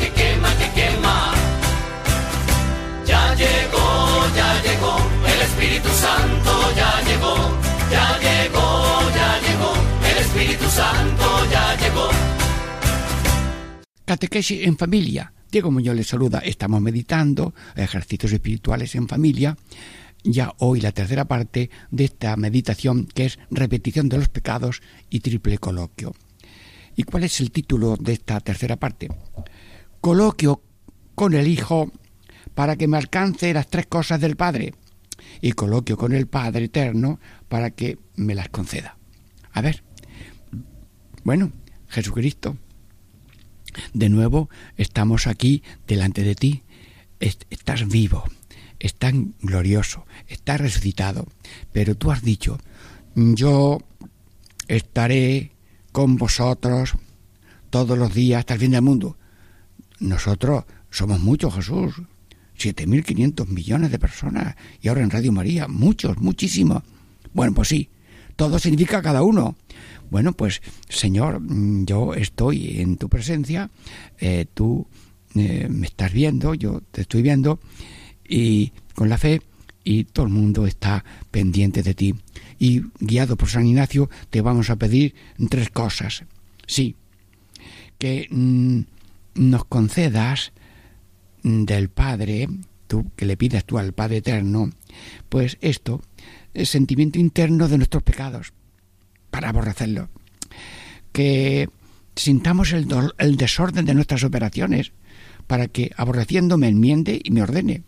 [0.00, 1.32] que quema, que quema.
[3.06, 3.88] Ya llegó,
[4.36, 4.96] ya llegó,
[5.32, 7.36] el Espíritu Santo ya llegó,
[7.90, 8.66] ya llegó,
[9.18, 9.72] ya llegó,
[10.10, 12.08] el Espíritu Santo ya llegó.
[14.04, 15.32] Catequesis en familia.
[15.50, 16.40] Diego Muñoz les saluda.
[16.40, 19.56] Estamos meditando ejercicios espirituales en familia.
[20.24, 25.20] Ya hoy la tercera parte de esta meditación que es repetición de los pecados y
[25.20, 26.14] triple coloquio.
[26.96, 29.08] ¿Y cuál es el título de esta tercera parte?
[30.00, 30.60] coloquio
[31.14, 31.90] con el Hijo
[32.54, 34.74] para que me alcance las tres cosas del Padre
[35.40, 37.18] y coloquio con el Padre eterno
[37.48, 38.98] para que me las conceda.
[39.52, 39.82] A ver,
[41.24, 41.52] bueno,
[41.88, 42.58] Jesucristo,
[43.94, 46.62] de nuevo estamos aquí delante de ti,
[47.18, 48.24] Est- estás vivo,
[48.78, 51.26] estás glorioso, estás resucitado,
[51.72, 52.58] pero tú has dicho,
[53.14, 53.78] yo
[54.68, 55.52] estaré
[55.94, 56.94] con vosotros
[57.70, 59.16] todos los días hasta el fin del mundo.
[60.00, 61.94] Nosotros somos muchos, Jesús.
[62.58, 64.56] 7.500 millones de personas.
[64.82, 66.82] Y ahora en Radio María, muchos, muchísimos.
[67.32, 67.90] Bueno, pues sí,
[68.34, 69.54] todo significa cada uno.
[70.10, 73.70] Bueno, pues Señor, mm, yo estoy en tu presencia,
[74.18, 74.88] eh, tú
[75.36, 77.60] eh, me estás viendo, yo te estoy viendo,
[78.28, 79.42] y con la fe,
[79.84, 82.14] y todo el mundo está pendiente de ti.
[82.58, 85.14] Y guiado por San Ignacio, te vamos a pedir
[85.50, 86.24] tres cosas.
[86.66, 86.96] Sí,
[87.98, 88.80] que mm,
[89.34, 90.52] nos concedas
[91.42, 92.48] del Padre,
[92.86, 94.70] tú que le pidas tú al Padre eterno,
[95.28, 96.02] pues esto,
[96.54, 98.52] el sentimiento interno de nuestros pecados,
[99.30, 100.08] para aborrecerlo.
[101.12, 101.68] Que
[102.16, 104.92] sintamos el, el desorden de nuestras operaciones,
[105.46, 107.82] para que aborreciendo me enmiende y me ordene.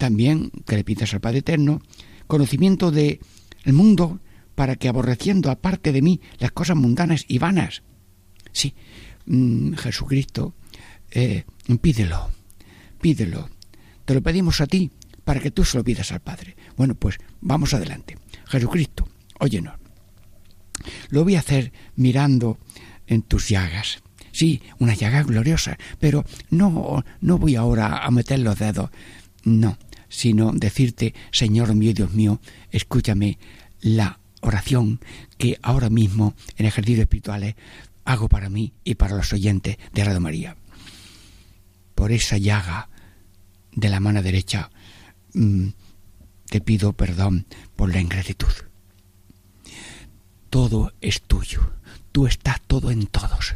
[0.00, 1.82] También que le pidas al Padre eterno
[2.26, 3.20] conocimiento de
[3.64, 4.18] el mundo,
[4.54, 7.82] para que aborreciendo aparte de mí las cosas mundanas y vanas.
[8.50, 8.72] Sí,
[9.26, 10.54] mm, Jesucristo,
[11.10, 11.44] eh,
[11.82, 12.30] pídelo,
[12.98, 13.50] pídelo.
[14.06, 14.90] Te lo pedimos a ti
[15.22, 16.56] para que tú se lo pidas al Padre.
[16.78, 18.16] Bueno, pues vamos adelante.
[18.46, 19.06] Jesucristo,
[19.38, 19.74] óyenos.
[21.10, 22.56] Lo voy a hacer mirando
[23.06, 24.02] en tus llagas.
[24.32, 28.88] Sí, una llaga gloriosa, pero no, no voy ahora a meter los dedos.
[29.44, 29.76] No,
[30.10, 32.40] sino decirte, Señor mío Dios mío,
[32.70, 33.38] escúchame
[33.80, 35.00] la oración
[35.38, 37.54] que ahora mismo en ejercicios espirituales
[38.04, 40.56] hago para mí y para los oyentes de Radio María.
[41.94, 42.90] Por esa llaga
[43.72, 44.70] de la mano derecha
[45.32, 45.68] mm,
[46.46, 47.46] te pido perdón
[47.76, 48.52] por la ingratitud.
[50.50, 51.72] Todo es tuyo,
[52.10, 53.54] tú estás todo en todos,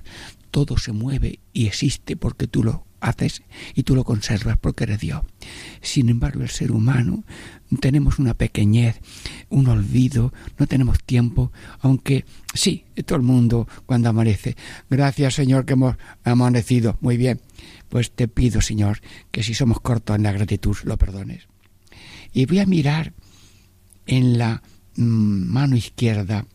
[0.52, 3.42] todo se mueve y existe porque tú lo haces
[3.74, 5.22] y tú lo conservas porque eres Dios.
[5.82, 7.24] Sin embargo, el ser humano
[7.80, 9.00] tenemos una pequeñez,
[9.50, 12.24] un olvido, no tenemos tiempo, aunque
[12.54, 14.56] sí, todo el mundo cuando amanece,
[14.88, 17.40] gracias Señor que hemos amanecido, muy bien,
[17.88, 19.00] pues te pido Señor
[19.30, 21.46] que si somos cortos en la gratitud lo perdones.
[22.32, 23.12] Y voy a mirar
[24.06, 24.62] en la
[24.96, 26.46] mm, mano izquierda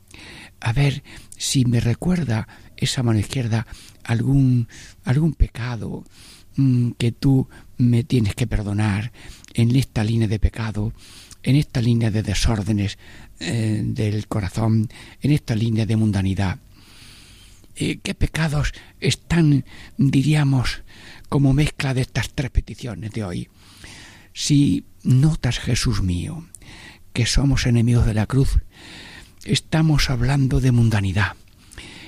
[0.59, 1.03] a ver
[1.37, 3.65] si me recuerda esa mano izquierda
[4.03, 4.67] algún
[5.03, 6.03] algún pecado
[6.97, 7.47] que tú
[7.77, 9.11] me tienes que perdonar
[9.53, 10.93] en esta línea de pecado,
[11.43, 12.97] en esta línea de desórdenes
[13.39, 14.89] eh, del corazón,
[15.21, 16.59] en esta línea de mundanidad.
[17.75, 19.63] Eh, ¿Qué pecados están,
[19.97, 20.83] diríamos,
[21.29, 23.49] como mezcla de estas tres peticiones de hoy?
[24.33, 26.45] Si notas, Jesús mío,
[27.13, 28.59] que somos enemigos de la cruz,
[29.45, 31.33] estamos hablando de mundanidad,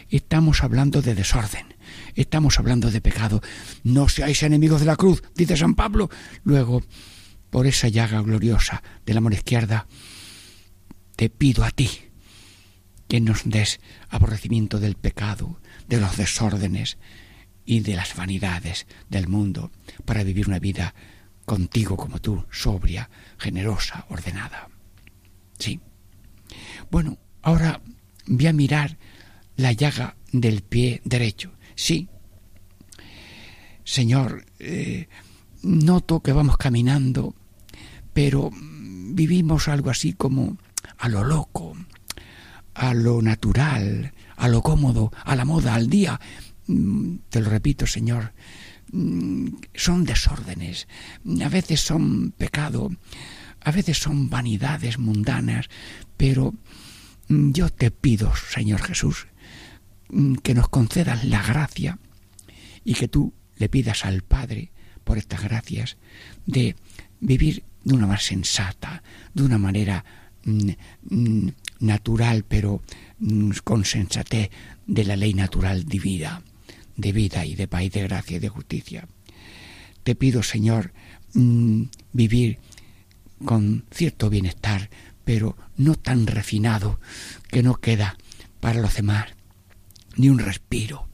[0.10, 1.71] estamos hablando de desorden,
[2.16, 3.42] estamos hablando de pecado.
[3.84, 6.10] No seáis enemigos de la cruz, dice San Pablo.
[6.44, 6.84] Luego,
[7.50, 9.88] por esa llaga gloriosa de la mano izquierda,
[11.16, 11.90] te pido a ti
[13.08, 16.98] que nos des aborrecimiento del pecado, de los desórdenes
[17.66, 19.72] y de las vanidades del mundo
[20.06, 20.96] para vivir una vida
[21.46, 24.70] contigo como tú, sobria, generosa, ordenada.
[25.60, 25.82] Sí.
[26.90, 27.82] Bueno, ahora
[28.28, 28.98] voy a mirar
[29.58, 31.52] la llaga del pie derecho.
[31.82, 32.08] Sí.
[33.84, 35.08] Señor, eh,
[35.64, 37.34] noto que vamos caminando,
[38.14, 40.60] pero vivimos algo así como
[41.00, 41.76] a lo loco,
[42.76, 46.22] a lo natural, a lo cómodo, a la moda, al día.
[46.68, 48.32] Mm, Te lo repito, Señor,
[48.92, 50.88] mm, son desórdenes,
[51.44, 52.92] a veces son pecado,
[53.60, 55.68] a veces son vanidades mundanas,
[56.16, 56.54] pero
[57.28, 59.26] mm, yo te pido, Señor Jesús,
[60.44, 61.98] que nos concedas la gracia
[62.84, 64.72] y que tú le pidas al Padre
[65.04, 65.98] por estas gracias
[66.46, 66.76] de
[67.20, 69.04] vivir de una manera sensata,
[69.34, 70.04] de una manera
[70.44, 70.70] mm,
[71.10, 71.50] mm,
[71.80, 72.82] natural, pero
[73.20, 74.50] mm, con sensatez
[74.86, 76.42] de la ley natural divina,
[76.98, 79.08] de vida y de paz y de gracia y de justicia.
[80.04, 80.94] Te pido, Señor,
[81.34, 81.84] mm,
[82.14, 82.60] vivir
[83.46, 84.90] con cierto bienestar,
[85.24, 87.00] pero no tan refinado
[87.50, 88.18] que no queda
[88.60, 89.28] para los demás
[90.18, 91.08] ni un respiro.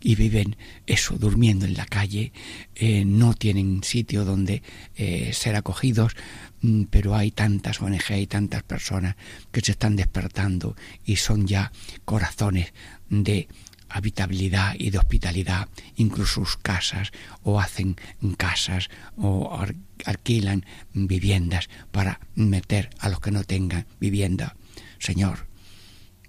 [0.00, 0.56] Y viven
[0.86, 2.32] eso, durmiendo en la calle,
[2.74, 4.62] eh, no tienen sitio donde
[4.96, 6.12] eh, ser acogidos,
[6.60, 9.16] mm, pero hay tantas ONG y tantas personas
[9.50, 11.72] que se están despertando y son ya
[12.04, 12.74] corazones
[13.08, 13.48] de
[13.88, 17.12] habitabilidad y de hospitalidad, incluso sus casas,
[17.42, 17.96] o hacen
[18.36, 19.56] casas, o
[20.04, 24.56] alquilan viviendas para meter a los que no tengan vivienda.
[24.98, 25.46] Señor,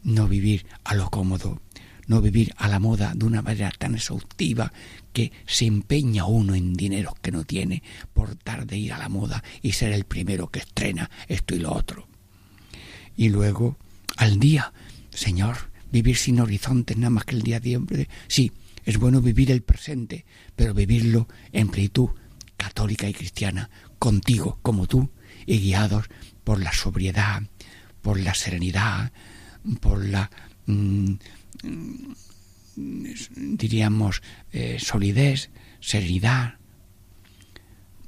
[0.04, 1.60] no vivir a lo cómodo,
[2.08, 4.72] no vivir a la moda de una manera tan exhaustiva
[5.14, 7.84] que se empeña uno en dinero que no tiene
[8.14, 11.60] por dar de ir a la moda y ser el primero que estrena esto y
[11.60, 12.08] lo otro.
[13.16, 13.78] Y luego,
[14.18, 14.74] al día,
[15.12, 18.10] Señor, vivir sin horizontes nada más que el día de siempre.
[18.28, 18.52] Sí,
[18.84, 20.26] es bueno vivir el presente,
[20.56, 22.10] pero vivirlo en plenitud
[22.58, 25.10] católica y cristiana, contigo como tú,
[25.46, 26.06] y guiados
[26.44, 27.44] por la sobriedad,
[28.02, 29.12] por la serenidad,
[29.80, 30.30] por la,
[30.66, 31.14] mm,
[32.76, 35.50] diríamos, eh, solidez,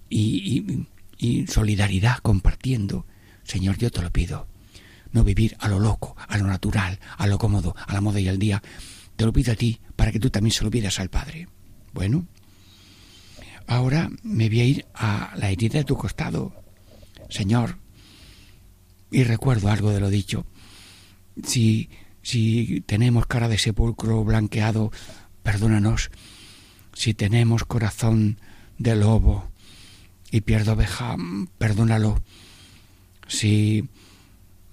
[0.09, 0.85] y-
[1.17, 3.05] y solidaridad compartiendo.
[3.43, 4.47] Señor, yo te lo pido.
[5.11, 8.27] No vivir a lo loco, a lo natural, a lo cómodo, a la moda y
[8.27, 8.61] al día.
[9.15, 11.47] Te lo pido a ti para que tú también se lo pidas al Padre.
[11.93, 12.27] Bueno,
[13.67, 16.53] ahora me voy a ir a la herida de tu costado.
[17.29, 17.77] Señor,
[19.11, 20.45] y recuerdo algo de lo dicho.
[21.43, 21.89] Si,
[22.28, 24.91] si tenemos cara de sepulcro blanqueado,
[25.43, 26.11] perdónanos.
[26.91, 28.38] Si tenemos corazón
[28.78, 29.49] de lobo
[30.30, 31.15] y pierdo oveja,
[31.57, 32.21] perdónalo.
[33.30, 33.88] Si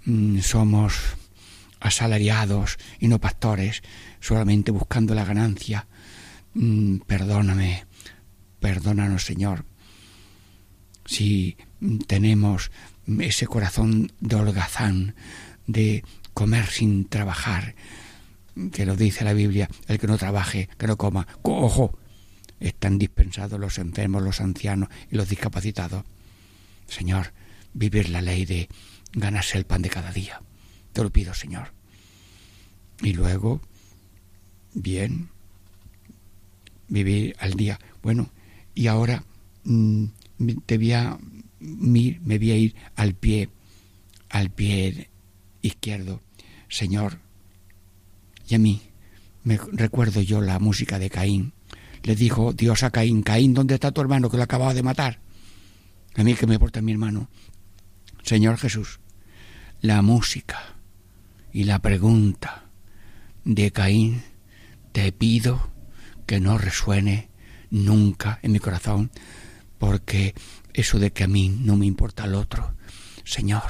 [0.04, 0.94] mm, somos
[1.78, 3.84] asalariados y no pastores,
[4.18, 5.86] solamente buscando la ganancia,
[6.54, 7.86] mm, perdóname,
[8.58, 9.64] perdónanos, Señor.
[11.06, 12.72] Si mm, tenemos
[13.20, 15.14] ese corazón de holgazán,
[15.68, 16.02] de
[16.34, 17.74] comer sin trabajar,
[18.72, 21.26] que lo dice la Biblia, el que no trabaje, que no coma.
[21.42, 21.98] Co- Ojo,
[22.60, 26.04] están dispensados los enfermos, los ancianos y los discapacitados.
[26.86, 27.32] Señor,
[27.72, 28.68] vivir la ley de
[29.12, 30.42] ganarse el pan de cada día.
[30.92, 31.72] Te lo pido, Señor.
[33.02, 33.60] Y luego,
[34.74, 35.28] bien,
[36.88, 37.78] vivir al día.
[38.02, 38.30] Bueno,
[38.74, 39.24] y ahora
[39.64, 40.04] mm,
[40.66, 40.78] te
[42.22, 43.48] me voy a ir al pie,
[44.28, 45.08] al pie
[45.66, 46.20] izquierdo.
[46.68, 47.18] Señor,
[48.48, 48.82] y a mí
[49.42, 51.52] me recuerdo yo la música de Caín.
[52.02, 55.20] Le dijo Dios a Caín, Caín, ¿dónde está tu hermano que lo acababa de matar?
[56.16, 57.28] A mí que me porta mi hermano.
[58.22, 59.00] Señor Jesús,
[59.80, 60.76] la música
[61.52, 62.64] y la pregunta
[63.44, 64.22] de Caín,
[64.92, 65.70] te pido
[66.26, 67.28] que no resuene
[67.70, 69.10] nunca en mi corazón,
[69.78, 70.34] porque
[70.72, 72.74] eso de que a mí no me importa el otro,
[73.24, 73.62] Señor,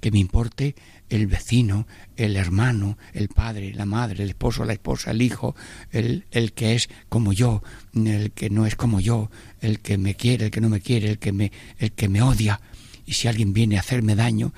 [0.00, 0.74] que me importe
[1.08, 1.86] el vecino,
[2.16, 5.54] el hermano, el padre, la madre, el esposo, la esposa, el hijo,
[5.90, 7.62] el, el que es como yo,
[7.94, 9.30] el que no es como yo,
[9.60, 12.22] el que me quiere, el que no me quiere, el que me, el que me
[12.22, 12.60] odia.
[13.06, 14.52] Y si alguien viene a hacerme daño,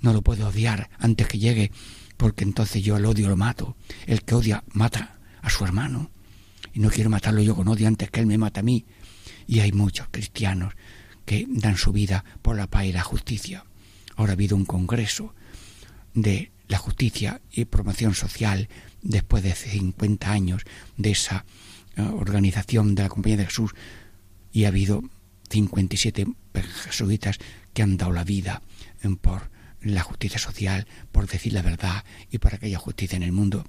[0.00, 1.72] no lo puedo odiar antes que llegue,
[2.16, 3.76] porque entonces yo el odio lo mato.
[4.06, 6.10] El que odia mata a su hermano.
[6.72, 8.84] Y no quiero matarlo yo con odio antes que él me mata a mí.
[9.46, 10.74] Y hay muchos cristianos
[11.24, 13.64] que dan su vida por la paz y la justicia.
[14.16, 15.34] Ahora ha habido un congreso
[16.14, 18.68] de la justicia y promoción social
[19.02, 20.62] después de 50 años
[20.96, 21.44] de esa
[21.96, 23.72] eh, organización de la Compañía de Jesús
[24.52, 25.02] y ha habido
[25.50, 26.26] 57
[26.84, 27.38] jesuitas
[27.72, 28.62] que han dado la vida
[29.02, 29.50] en por
[29.82, 33.66] la justicia social, por decir la verdad y por aquella justicia en el mundo.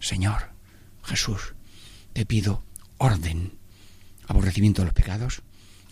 [0.00, 0.50] Señor
[1.04, 1.54] Jesús,
[2.12, 2.64] te pido
[2.98, 3.52] orden,
[4.26, 5.42] aborrecimiento de los pecados,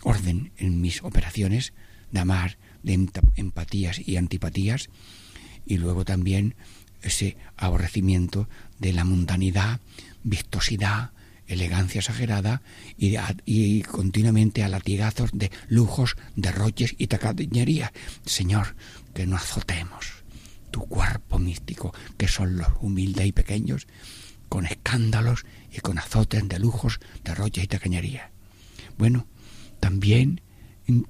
[0.03, 1.73] orden en mis operaciones
[2.11, 2.93] de amar, de
[3.35, 4.89] empatías y antipatías,
[5.65, 6.55] y luego también
[7.01, 8.47] ese aborrecimiento
[8.79, 9.79] de la mundanidad,
[10.23, 11.11] vistosidad,
[11.47, 12.61] elegancia exagerada
[12.97, 17.93] y, continuamente a latigazos de lujos, derroches y tacañería.
[18.25, 18.75] Señor,
[19.13, 20.23] que no azotemos
[20.71, 23.87] tu cuerpo místico, que son los humildes y pequeños,
[24.49, 28.31] con escándalos y con azotes de lujos, derroches y tacañería.
[28.97, 29.27] Bueno,
[29.79, 30.41] también
[30.87, 31.01] mm,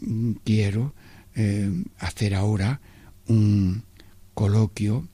[0.00, 0.94] mm, quiero
[1.36, 2.80] eh, hacer ahora
[3.30, 3.84] un
[4.34, 5.08] coloquio,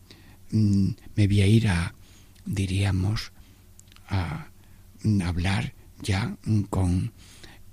[0.51, 1.95] mm, me voy a ir a,
[2.45, 3.33] diríamos,
[4.09, 4.49] a
[5.03, 7.13] mm, hablar ya mm, con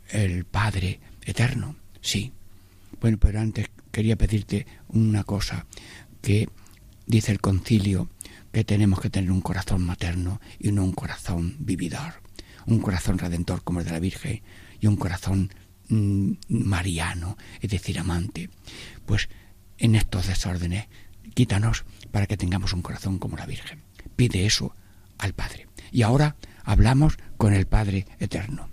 [0.09, 2.31] el Padre Eterno, sí.
[2.99, 5.65] Bueno, pero antes quería pedirte una cosa,
[6.21, 6.49] que
[7.07, 8.09] dice el concilio
[8.51, 12.21] que tenemos que tener un corazón materno y no un corazón vividor,
[12.65, 14.41] un corazón redentor como el de la Virgen
[14.79, 15.51] y un corazón
[16.47, 18.49] mariano, es decir, amante.
[19.05, 19.29] Pues
[19.78, 20.88] en estos desórdenes,
[21.34, 23.82] quítanos para que tengamos un corazón como la Virgen.
[24.15, 24.76] Pide eso
[25.17, 25.67] al Padre.
[25.91, 28.69] Y ahora hablamos con el Padre Eterno.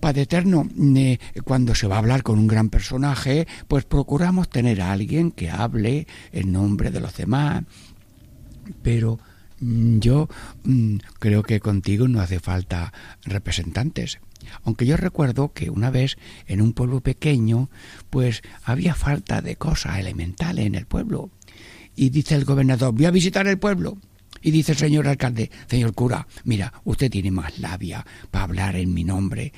[0.00, 4.82] Padre Eterno, eh, cuando se va a hablar con un gran personaje, pues procuramos tener
[4.82, 7.64] a alguien que hable en nombre de los demás,
[8.82, 9.18] pero
[9.60, 10.28] Mm, Yo
[10.64, 12.92] mm, creo que contigo no hace falta
[13.24, 14.18] representantes.
[14.64, 16.16] Aunque yo recuerdo que una vez
[16.46, 17.70] en un pueblo pequeño,
[18.10, 21.30] pues había falta de cosas elementales en el pueblo.
[21.94, 23.98] Y dice el gobernador, voy a visitar el pueblo.
[24.42, 28.94] Y dice el señor alcalde, señor cura, mira, usted tiene más labia para hablar en
[28.94, 29.52] mi nombre.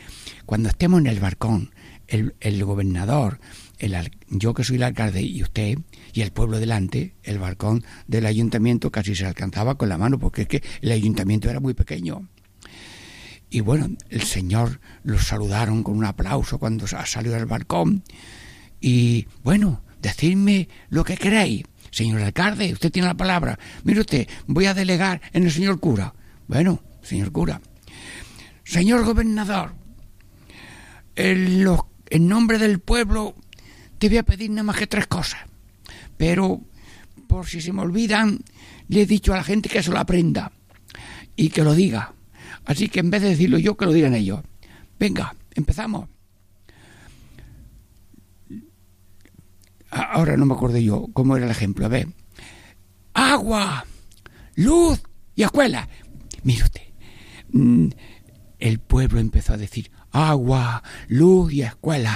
[0.46, 1.72] Cuando estemos en el balcón,
[2.06, 3.38] el, el gobernador,
[3.78, 3.94] el,
[4.28, 5.78] yo que soy el alcalde y usted
[6.12, 10.42] y el pueblo delante, el balcón del ayuntamiento casi se alcanzaba con la mano porque
[10.42, 12.26] es que el ayuntamiento era muy pequeño.
[13.50, 18.02] Y bueno, el señor los saludaron con un aplauso cuando sa- salió del balcón.
[18.80, 21.64] Y bueno, decidme lo que queréis.
[21.90, 23.58] Señor alcalde, usted tiene la palabra.
[23.84, 26.12] Mire usted, voy a delegar en el señor cura.
[26.46, 27.60] Bueno, señor cura.
[28.64, 29.72] Señor gobernador,
[31.16, 31.66] en,
[32.10, 33.34] en nombre del pueblo
[33.98, 35.40] te voy a pedir nada más que tres cosas.
[36.18, 36.60] Pero,
[37.26, 38.40] por si se me olvidan,
[38.88, 40.52] le he dicho a la gente que se lo aprenda
[41.34, 42.12] y que lo diga.
[42.68, 44.40] Así que en vez de decirlo yo, que lo digan ellos.
[45.00, 46.06] Venga, empezamos.
[49.90, 51.86] Ahora no me acuerdo yo cómo era el ejemplo.
[51.86, 52.08] A ver.
[53.14, 53.86] Agua,
[54.54, 55.00] luz
[55.34, 55.88] y escuela.
[56.42, 56.82] Mire usted.
[57.52, 57.88] mm,
[58.58, 62.14] El pueblo empezó a decir agua, luz y escuela.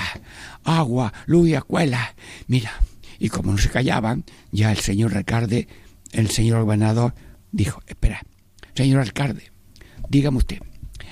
[0.64, 2.14] Agua, luz y escuela.
[2.46, 2.72] Mira,
[3.18, 5.66] y como no se callaban, ya el señor alcalde,
[6.12, 7.14] el señor gobernador,
[7.52, 8.20] dijo, espera,
[8.74, 9.50] señor alcalde,
[10.12, 10.58] dígame usted,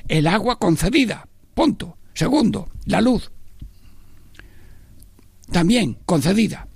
[0.09, 1.97] el agua concedida, punto.
[2.13, 3.31] Segundo, la luz,
[5.51, 6.69] también concedida.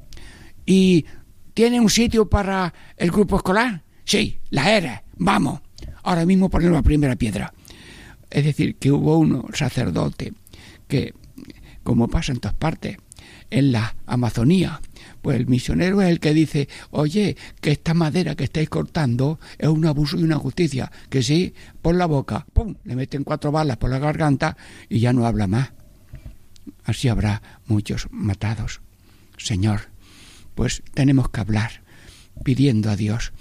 [0.65, 1.05] ¿Y
[1.53, 3.83] tiene un sitio para el grupo escolar?
[4.05, 5.05] Sí, la era.
[5.19, 5.61] Vamos,
[6.03, 7.53] ahora mismo ponemos la primera piedra.
[8.31, 10.33] Es decir, que hubo uno, sacerdote,
[10.89, 11.13] que,
[11.83, 12.97] como pasa en todas partes,
[13.51, 14.81] en la Amazonía,
[15.25, 19.69] pues el misionero es el que dice, oye, que esta madera que estáis cortando es
[19.69, 23.79] un abuso y una justicia, que sí, por la boca, ¡pum!, le meten cuatro balas
[23.79, 24.59] por la garganta
[24.91, 25.73] y ya no habla más.
[26.85, 28.83] Así habrá muchos matados.
[29.39, 29.89] Señor,
[30.55, 31.83] pues tenemos que hablar
[32.45, 33.33] pidiendo a Dios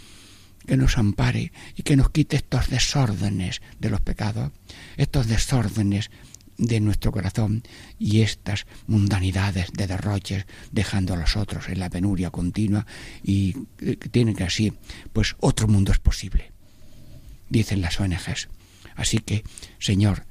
[0.65, 4.53] que nos ampare y que nos quite estos desórdenes de los pecados,
[4.95, 6.11] estos desórdenes
[6.57, 7.63] de nuestro corazón
[7.99, 12.85] y estas mundanidades de derroches, dejando a los otros en la penuria continua
[13.23, 14.73] y que tienen que así,
[15.11, 16.51] pues otro mundo es posible,
[17.49, 18.49] dicen las ONGs.
[18.95, 19.43] Así que,
[19.79, 20.25] Señor,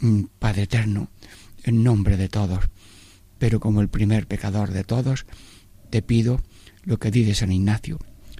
[0.00, 1.10] mm, Padre Eterno,
[1.62, 2.68] en nombre de todos,
[3.38, 5.26] pero como el primer pecador de todos,
[5.90, 6.40] te pido
[6.82, 7.98] lo que dice San Ignacio,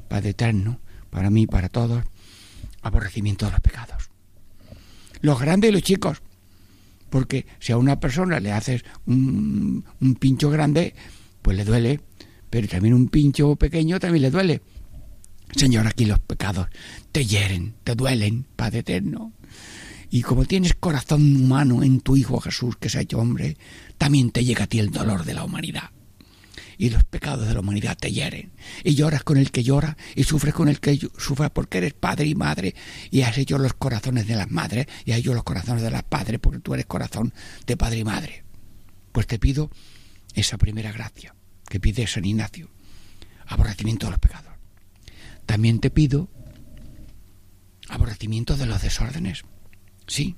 [0.08, 2.04] Padre Eterno, para mí para todos,
[2.82, 4.10] aborrecimiento de los pecados.
[5.20, 6.22] Los grandes y los chicos,
[7.14, 10.96] porque si a una persona le haces un, un pincho grande,
[11.42, 12.00] pues le duele,
[12.50, 14.62] pero también un pincho pequeño también le duele.
[15.54, 16.66] Señor, aquí los pecados
[17.12, 19.32] te hieren, te duelen, Padre Eterno.
[20.10, 23.58] Y como tienes corazón humano en tu Hijo Jesús, que se ha hecho hombre,
[23.96, 25.90] también te llega a ti el dolor de la humanidad.
[26.78, 28.52] Y los pecados de la humanidad te hieren.
[28.82, 32.26] Y lloras con el que llora y sufres con el que sufre porque eres padre
[32.26, 32.74] y madre
[33.10, 36.02] y has hecho los corazones de las madres y has hecho los corazones de las
[36.02, 37.32] padres porque tú eres corazón
[37.66, 38.44] de padre y madre.
[39.12, 39.70] Pues te pido
[40.34, 41.34] esa primera gracia
[41.68, 42.70] que pide San Ignacio,
[43.46, 44.52] aborrecimiento de los pecados.
[45.46, 46.28] También te pido
[47.88, 49.42] aborrecimiento de los desórdenes.
[50.06, 50.36] Sí,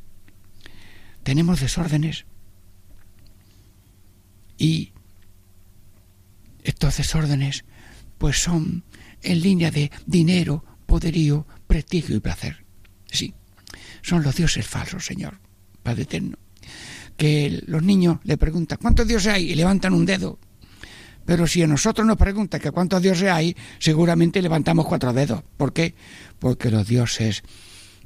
[1.22, 2.24] tenemos desórdenes.
[4.58, 4.92] Y
[6.66, 7.64] estos desórdenes
[8.18, 8.84] pues son
[9.22, 12.64] en línea de dinero, poderío, prestigio y placer.
[13.10, 13.34] Sí,
[14.02, 15.38] son los dioses falsos, Señor,
[15.82, 16.38] Padre Eterno.
[17.16, 19.50] Que los niños le preguntan, ¿cuántos dioses hay?
[19.50, 20.38] Y levantan un dedo.
[21.24, 25.42] Pero si a nosotros nos preguntan que cuántos dioses hay, seguramente levantamos cuatro dedos.
[25.56, 25.94] ¿Por qué?
[26.38, 27.42] Porque los dioses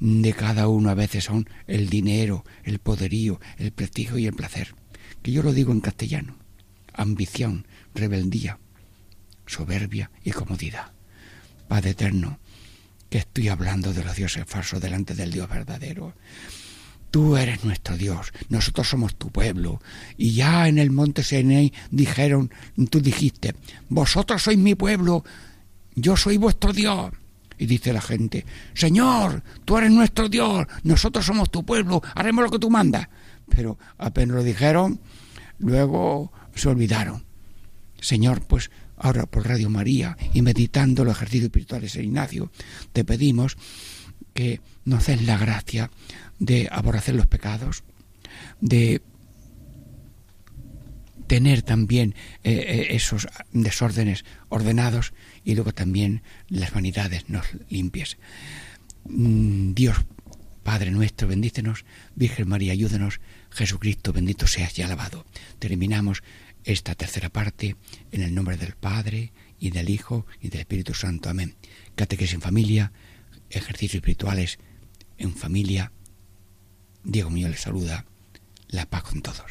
[0.01, 4.75] de cada uno a veces son el dinero, el poderío, el prestigio y el placer.
[5.23, 6.37] Que yo lo digo en castellano.
[6.95, 8.59] Ambición, rebeldía,
[9.47, 10.93] soberbia y comodidad.
[11.68, 12.38] Padre eterno,
[13.11, 16.14] que estoy hablando de los dioses falsos delante del Dios verdadero.
[17.11, 19.82] Tú eres nuestro Dios, nosotros somos tu pueblo.
[20.16, 22.53] Y ya en el monte Sinai dijeron,
[22.88, 23.57] tú dijiste,
[23.88, 25.24] vosotros sois mi pueblo,
[25.97, 27.11] yo soy vuestro Dios.
[27.59, 32.51] Y dice la gente, Señor, tú eres nuestro Dios, nosotros somos tu pueblo, haremos lo
[32.51, 33.09] que tú mandas.
[33.49, 35.01] Pero apenas lo dijeron,
[35.59, 37.30] luego se olvidaron.
[38.01, 42.53] Señor, pues ahora por Radio María y meditando los ejercicios espirituales de Ignacio,
[42.93, 43.57] te pedimos
[44.35, 45.91] que nos des la gracia
[46.39, 47.83] de aborrecer los pecados,
[48.61, 49.03] de
[51.27, 55.13] tener también eh, eh, esos desórdenes ordenados
[55.45, 58.19] y luego también las vanidades nos limpies.
[59.05, 60.05] Mm, Dios
[60.63, 61.85] Padre nuestro, bendícenos,
[62.15, 63.21] Virgen María, ayúdenos,
[63.51, 65.25] Jesucristo, bendito seas y alabado.
[65.59, 66.23] Terminamos
[66.65, 67.77] esta tercera parte
[68.13, 71.29] en el nombre del Padre y del Hijo y del Espíritu Santo.
[71.29, 71.57] Amén.
[71.95, 72.93] Catequesis en familia,
[73.51, 74.59] ejercicios espirituales
[75.19, 75.93] en familia.
[77.05, 78.07] Diego mío les saluda.
[78.69, 79.45] La paz con todos.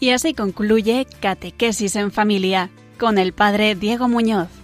[0.00, 2.68] Y así concluye Catequesis en Familia
[2.98, 4.63] con el Padre Diego Muñoz.